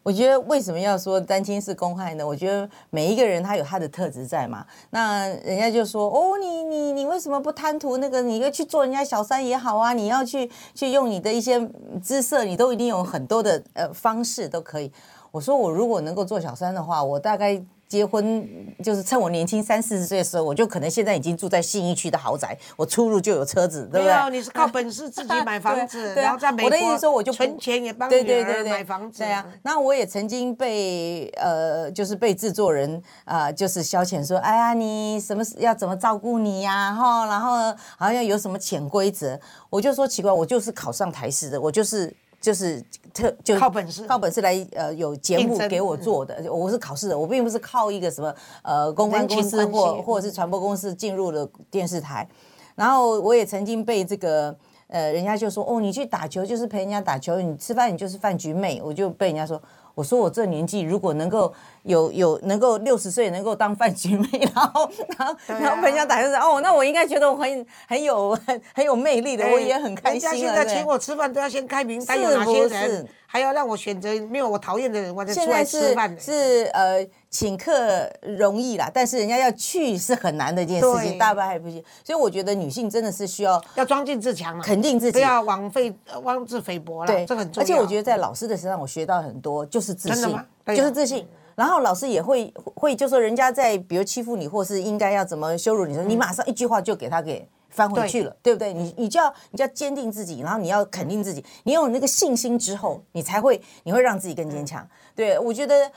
[0.03, 2.26] 我觉得为什么要说单亲是公害呢？
[2.26, 4.65] 我觉得每一个人他有他的特质在嘛。
[4.91, 8.22] 那人家就说哦，你你你为什么不贪图那个？
[8.22, 11.59] 你要去做人家小三也好啊，你要去去用你的一些
[12.01, 14.91] 姿色，你都一定有很多的呃方式都可以。
[15.32, 17.61] 我说我如果能够做小三的话，我大概。
[17.88, 18.47] 结婚
[18.83, 24.13] 就是趁我年轻三四十岁的时候，我就可能现在已经住在信义区的豪宅，我出入就有车子，对不对？
[24.13, 26.65] 没有，你是靠本事自己买房子， 然后在美国。
[26.65, 29.19] 我的意思说，我就存钱也帮女儿买房子。
[29.19, 36.93] 对呀，那我也曾经被呃，就是被制作人啊、呃，就是消遣说，哎呀，你什么要怎么照顾你呀？
[36.93, 42.13] 哈，然后好像有什么潜规则，我就说奇怪，我就是考上台师的，我就是。
[42.39, 42.83] 就是
[43.13, 52.27] 特就靠本事，靠本事来呃有节目给我做的，我是考试的，我并不是靠一个什么呃公关公司或或者是传播公司进入了电视台，
[52.75, 54.55] 然后我也曾经被这个
[54.88, 59.61] 呃人家就说哦，你去打球就是陪人家打球，你吃饭你就是饭局妹，我就被人家说。
[59.95, 61.51] 我说我这年纪如果能够
[61.88, 70.29] 有有能够六十岁能够当饭局妹，然 后然后、啊、然后人家打电话哦，那我应该觉得我很很有很很有魅力的，我也很开心。
[70.29, 73.07] 人家现在请我吃饭都要先开名单，有哪些人？
[73.29, 76.17] 还要让我选择没有我讨厌的人，我再出来吃饭。
[76.17, 81.83] 是是呃，请客容易啦，但是人家要去是很难的一件事情，大半还不行。
[82.05, 87.07] 所以我觉得女性真的是需要要装进自强，肯定自己，不要枉费妄自菲薄了。
[87.11, 87.63] 对，这很重要。
[87.63, 91.27] 而且我觉得在老师的身上，我学到很多，就是自信，就是自信。
[91.58, 97.45] 然后老师也会会就说，人家在比如欺负你，或是应该要怎么羞辱你，说你马上一句话就给他给。
[97.70, 98.74] 翻回去了，对，对不对？
[98.74, 104.88] 你你就要你就要坚定自己，然后你要肯定自己，你有那个信心之后，你才会你会让自己更坚强。
[105.14, 105.91] 对，我觉得，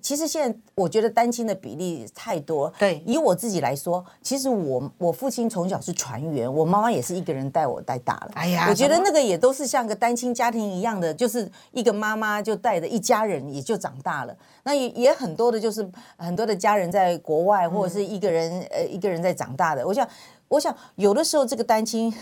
[0.00, 2.72] 其实现在我觉得单亲的比例太多。
[2.78, 8.30] 对，以我自己来说，其实我我父亲从小是船员，我妈妈也是一个人带我带大了。
[8.34, 14.36] 哎呀，我觉得那个也都是像个单亲家庭一样的，就是一个妈妈就带着一家人也就长大了。
[14.64, 19.86] 那也也很多的，就是很多的家人在国外，或者是一个人呃一个人在长大的。
[19.86, 20.08] 我想。
[20.52, 22.12] 我想有的时候这个单亲，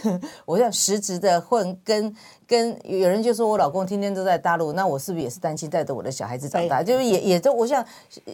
[0.45, 2.15] 我想实质的混跟
[2.47, 6.81] 跟有人就说我老公天天都在大陆，那我是不是也是单亲带着我的小孩子长大？
[6.81, 7.85] 就是也也都我想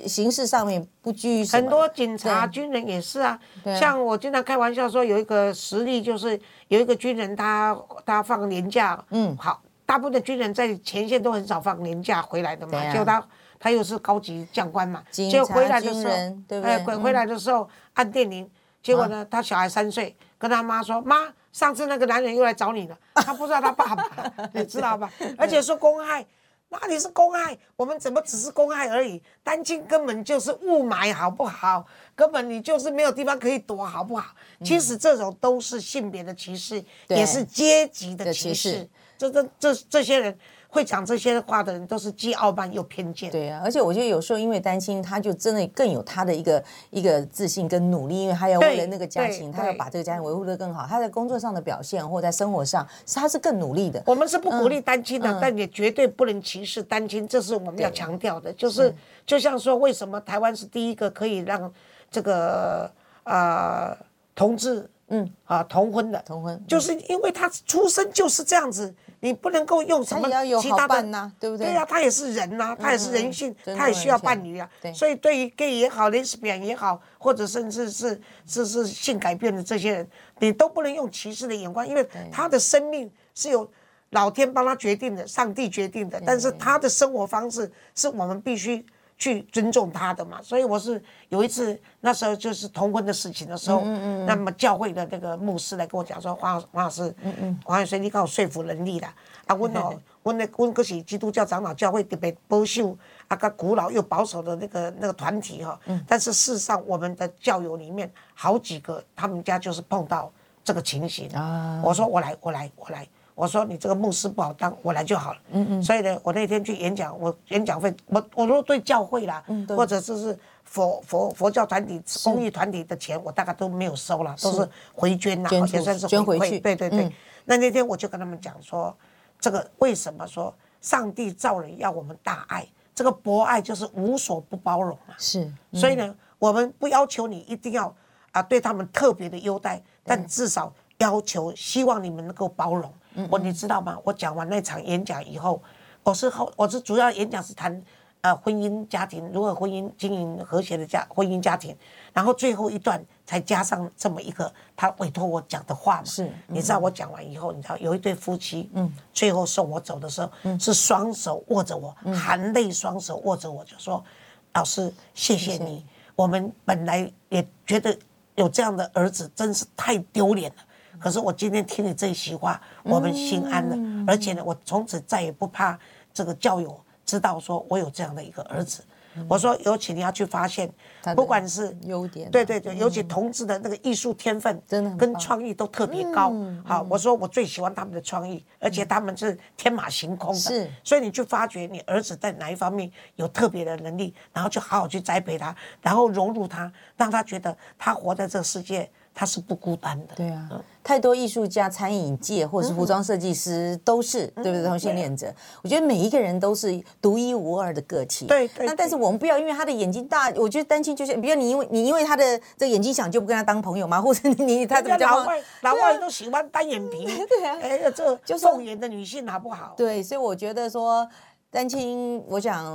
[0.06, 3.40] 形式上面不拘于很多警察军人也是啊，
[3.80, 6.38] 像我经常开玩笑说有一个实例，就是
[6.68, 7.74] 有一个军人他
[8.04, 13.26] 他放年假，嗯，好，大部分的军人在前线都很少放年假回来的嘛，就他
[13.58, 18.46] 他又是高级将官嘛，就回来的时候，哎，回回来的时候按电铃。
[18.86, 24.04] 结果呢，他小孩三岁，跟他妈说：“妈，上次那个男人又来找你了。”他不知道他爸爸，
[24.54, 25.12] 你知道吧？
[25.36, 26.24] 而且说公害，
[26.68, 27.58] 哪里是公害？
[27.74, 29.20] 我们怎么只是公害而已？
[29.42, 31.84] 单亲根本就是雾霾，好不好？
[32.14, 34.32] 根本你就是没有地方可以躲，好不好？
[34.62, 38.88] 其实这种都是性别的歧视，也是阶级的歧视。
[39.18, 40.38] 这这这这些人。
[40.76, 43.30] 会讲这些话的人都是既傲慢又偏见。
[43.30, 50.86] 对啊，而且我觉得有时候因为担心，他就真的更有他的一个一个自信跟努力，因为他要为了那个家庭，他要把这个家庭维护的更好。
[50.86, 54.02] 他在工作上的表现或在生活上，他是更努力的。
[54.04, 58.52] 我们是不鼓励单亲的，嗯、但也绝对不能歧视单亲，这是我们要强调的。
[58.52, 61.72] 就是就像说，为什么台湾是第一个可以让
[62.10, 62.90] 这个
[63.24, 63.96] 呃
[64.34, 68.94] 同志嗯啊同婚的同婚，就是因为他出生就是这样子。
[69.26, 70.28] 你不能够用什么
[70.62, 71.66] 其他的，对不对？
[71.66, 74.70] 对呀，他也是人呐，他也是人性，他也需要伴侣啊。
[74.94, 80.08] 所以对于 gay 也好，lesbian 也好，或者甚至是是是性改变的这些人，
[80.38, 83.68] 你都不能用歧视的眼光，因为他的生命是由
[84.10, 88.86] 老天帮他决定的，上帝决定的，但是他的生活方式是我们必须
[89.18, 90.40] 去尊重他的嘛。
[90.42, 99.14] 所以我是有一次那时候就是同婚的事情的时候，嗯嗯，那么教会的那个牧师来跟我讲说，黄黄老师，嗯嗯，黄老师你靠说服能力啦，
[99.46, 102.96] 啊， 我哦，我那我可是基督教长老教会特别保守
[103.28, 110.32] 啊个古老又保守的那个那个团体哈，但是事实上我们的教友里面好几个他们家就是碰到
[110.64, 111.30] 这个情形。
[111.30, 113.06] 啊，我说我来我来我来。
[113.36, 115.38] 我说你这个牧师不好当，我来就好了。
[115.52, 115.82] 嗯嗯。
[115.82, 126.60] 所以呢，我那天去演讲，我演讲费，我我都对教会啦，嗯，或者就是佛佛佛教团体、公益团体的钱，我大概都没有收了，都是回捐呐，也算是回馈。
[126.60, 127.12] 对对对。
[127.44, 128.96] 那那天我就跟他们讲说，
[129.38, 132.66] 这个为什么说上帝造人要我们大爱？
[132.94, 135.14] 这个博爱就是无所不包容嘛。
[135.18, 135.52] 是。
[135.74, 137.94] 所以呢，我们不要求你一定要
[138.32, 142.92] 啊对他们特别的优待，但至少要求希望你们能够包容。
[143.30, 143.98] 我你知道吗？
[144.04, 145.62] 我讲完那场演讲以后，
[146.02, 147.82] 我是后我是主要演讲是谈，
[148.20, 151.74] 呃，婚姻家庭如何婚姻经营和谐的家婚姻家庭，
[152.12, 156.04] 然后最后一段才加上这么一个他委托我讲的话嘛。
[156.04, 164.04] 是，你知道我讲完以后，你知道有一对夫妻，嗯，最后送我走的时候，嗯，是双手握着我，含泪双手握着我，就说，
[164.52, 167.98] 老师谢谢你，我们本来也觉得
[168.34, 170.56] 有这样的儿子真是太丢脸了。
[171.00, 175.78] 可是我今天听你这一席话，我们心安了，而且呢，我从此再也不怕
[176.12, 178.84] 这个教友知道说我有这样的一个儿子。
[179.28, 180.70] 我说，尤其你要去发现，
[181.14, 186.30] 不管是优点，对对对，尤其同志的那个艺术天分，真的跟创意都特别高。
[186.62, 190.38] 好，我说我最喜欢他们的创意，而且他们是天马行空的。
[190.38, 198.90] 是，所以你去发掘你儿子在哪一方面有特别的能力，然后就好好去栽培他，然后融入他，让他觉得他活在这个世界。
[199.18, 204.62] 他是不孤单的，对啊，太多艺术家、餐饮界或者是服装设计师都是，对不对？
[204.62, 208.26] 同性恋者，我觉得每一个人都是独一无二的个体。
[208.26, 213.98] 对，那但是我们不要因为他的眼睛大，我觉得担心就是，比如你因为你因为他的这个眼睛小就不跟他当朋友吗？
[214.02, 219.72] 或者你他怎么老外老外都喜欢单眼皮， 对啊，哎，这就凤眼的女性好不好？
[219.78, 221.08] 对，所以我觉得说。
[221.56, 222.66] 单亲，我想，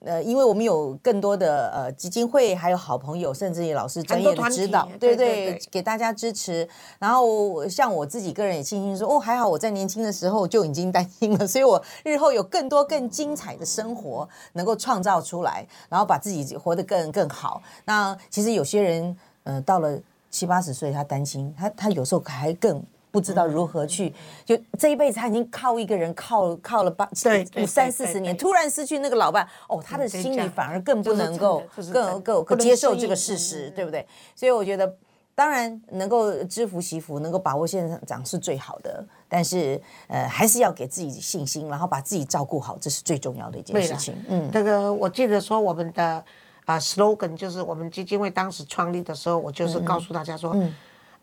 [0.00, 6.66] 呃，因为我们有更多的呃基金会，还有好朋友，甚至于老师专业的指导，对对，对，对，给大家支持。
[6.98, 17.60] 然后像我自己个人也庆幸说，哦，还好我在年轻的时候就已经担心了，所以我日后有更多更精彩的生活能够创造出来，然后把自己活得更更好。
[17.84, 20.00] 那其实有些人，呃，到了
[20.30, 22.82] 七八十岁他担心，他他有时候还更。
[23.14, 24.12] 不知道如何去，
[24.44, 27.08] 就这一辈子他已经靠一个人靠靠了八
[27.56, 31.62] 五三四十年，突然失去那个老伴，哦，他的心里反而更不能够
[31.92, 34.04] 更更更接受这个事实，对不对？
[34.34, 34.96] 所以我觉得，
[35.32, 44.16] 当然能够知福惜福，能够把握现场是最好的，但是呃，还是要给自己信心，然后把自己照顾好，这是最重要的一件事情。
[44.28, 46.24] 嗯，这个我记得说我们的
[46.64, 50.56] 啊 slogan 就是我们基金会当时创立的时候，我就是告诉大家说。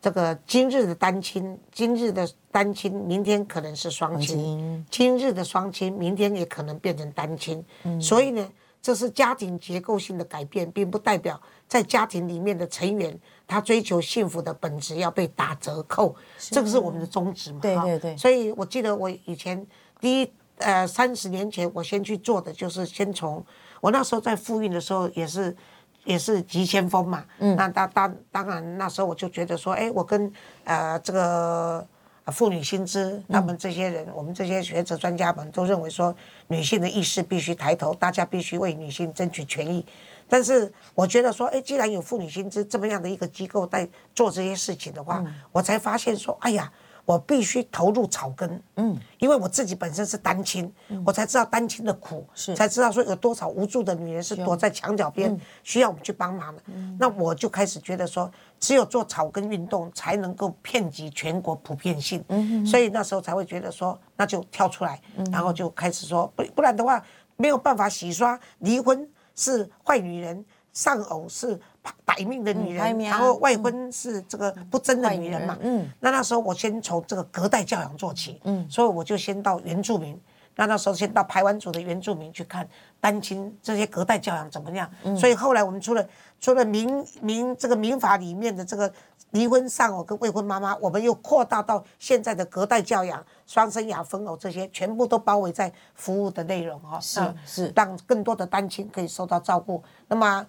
[0.02, 7.64] 这个今日的单亲，今日的单亲，明天可能是双亲；今日的双亲，明天也可能变成单亲。
[8.02, 16.16] 所以呢，这是家庭结构性的改变，并不代表在家庭里面的成员他追求幸福的本质要被打折扣。
[16.40, 17.60] 这个是我们的宗旨嘛？
[17.62, 18.18] 对对对。
[18.18, 19.64] 所以我记得我以前
[20.00, 23.46] 第一呃三十年前，我先去做的就是先从
[23.80, 25.56] 我那时候在复孕的时候也是。
[26.04, 30.32] 也是急先锋嘛，嗯，那当当当然那时候我就觉得说，哎，我跟
[30.64, 31.86] 呃这个
[32.28, 36.16] 妇女薪资他们这些人，我们这些学者专家们都认为说，
[36.48, 39.86] 女性的意识必须抬头，大家必须为女性争取权益。
[40.28, 46.72] 但是我觉得说，哎，既然有妇女薪资这么样的一个机构在做这些事情的话，我才发现说，哎呀。
[47.06, 52.56] 我必须投入草根，嗯，因为我自己本身是单亲，嗯、我才知道单亲的苦，是。
[52.56, 56.62] 才知道说有多少无助的女人是躲在墙角边，需要我们去帮忙的。
[56.68, 62.24] 嗯、那我就开始觉得说，只有做草根运动才能够遍及全国普遍性，
[62.66, 67.04] 所以那时候才会觉得说，那就跳出来，嗯、然后就开始说，不不然的话
[67.36, 71.60] 没有办法洗刷离婚是坏女人，丧偶是。
[72.06, 75.58] 歹命的女人，然后外婚是这个不贞的女人嘛？
[75.62, 80.20] 嗯，那那时候我先从这个隔代教养做起，嗯，所以我就先到原住民，
[80.56, 82.68] 那那时候先到排湾族的原住民去看
[83.00, 84.88] 单亲这些隔代教养怎么样？
[85.04, 86.06] 嗯，所以后来我们除了
[86.40, 88.92] 除了民民这个民法里面的这个
[89.32, 99.82] 离婚丧偶跟未婚妈妈，我们又扩大到现在的隔代教养、双生养分偶这些，全部都包围在服务的内容哈，是是，让更多的单亲可以受到照顾。
[100.08, 100.28] 那么。
[100.28, 100.48] 啊，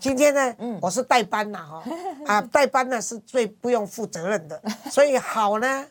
[0.00, 1.82] 今天呢，嗯、我是代班呐，哈，
[2.26, 4.60] 啊，代班呢是最不用负责任的，
[4.90, 5.86] 所以好呢，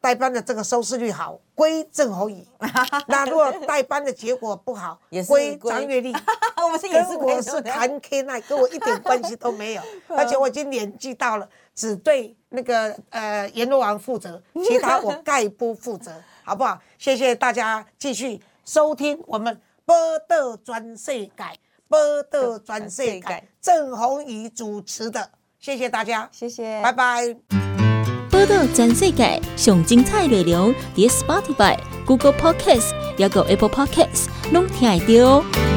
[0.00, 2.44] 代班的这个收视率好，归郑侯乙；
[3.08, 4.98] 那如果代班的结果不好，
[5.28, 6.14] 归张月丽。
[6.62, 9.82] 我们是也是我是谈 K 奈，跟我一点关系都没有。
[10.08, 16.12] 而且我已经年纪到了，只对那个呃阎罗王负责，其他我概不负责，
[16.44, 16.78] 好不好？
[16.98, 19.94] 谢谢大家继续收听我们波
[20.28, 21.32] 道专世界，
[21.92, 21.98] 报
[22.30, 25.28] 道全世界，郑红怡主持的，
[25.60, 27.36] 谢谢大家，谢谢，拜拜。
[28.30, 31.76] 报道全世界上精彩内容，伫 Spotify、
[32.06, 35.71] Google Podcasts，还有 Apple Podcasts，拢听得到。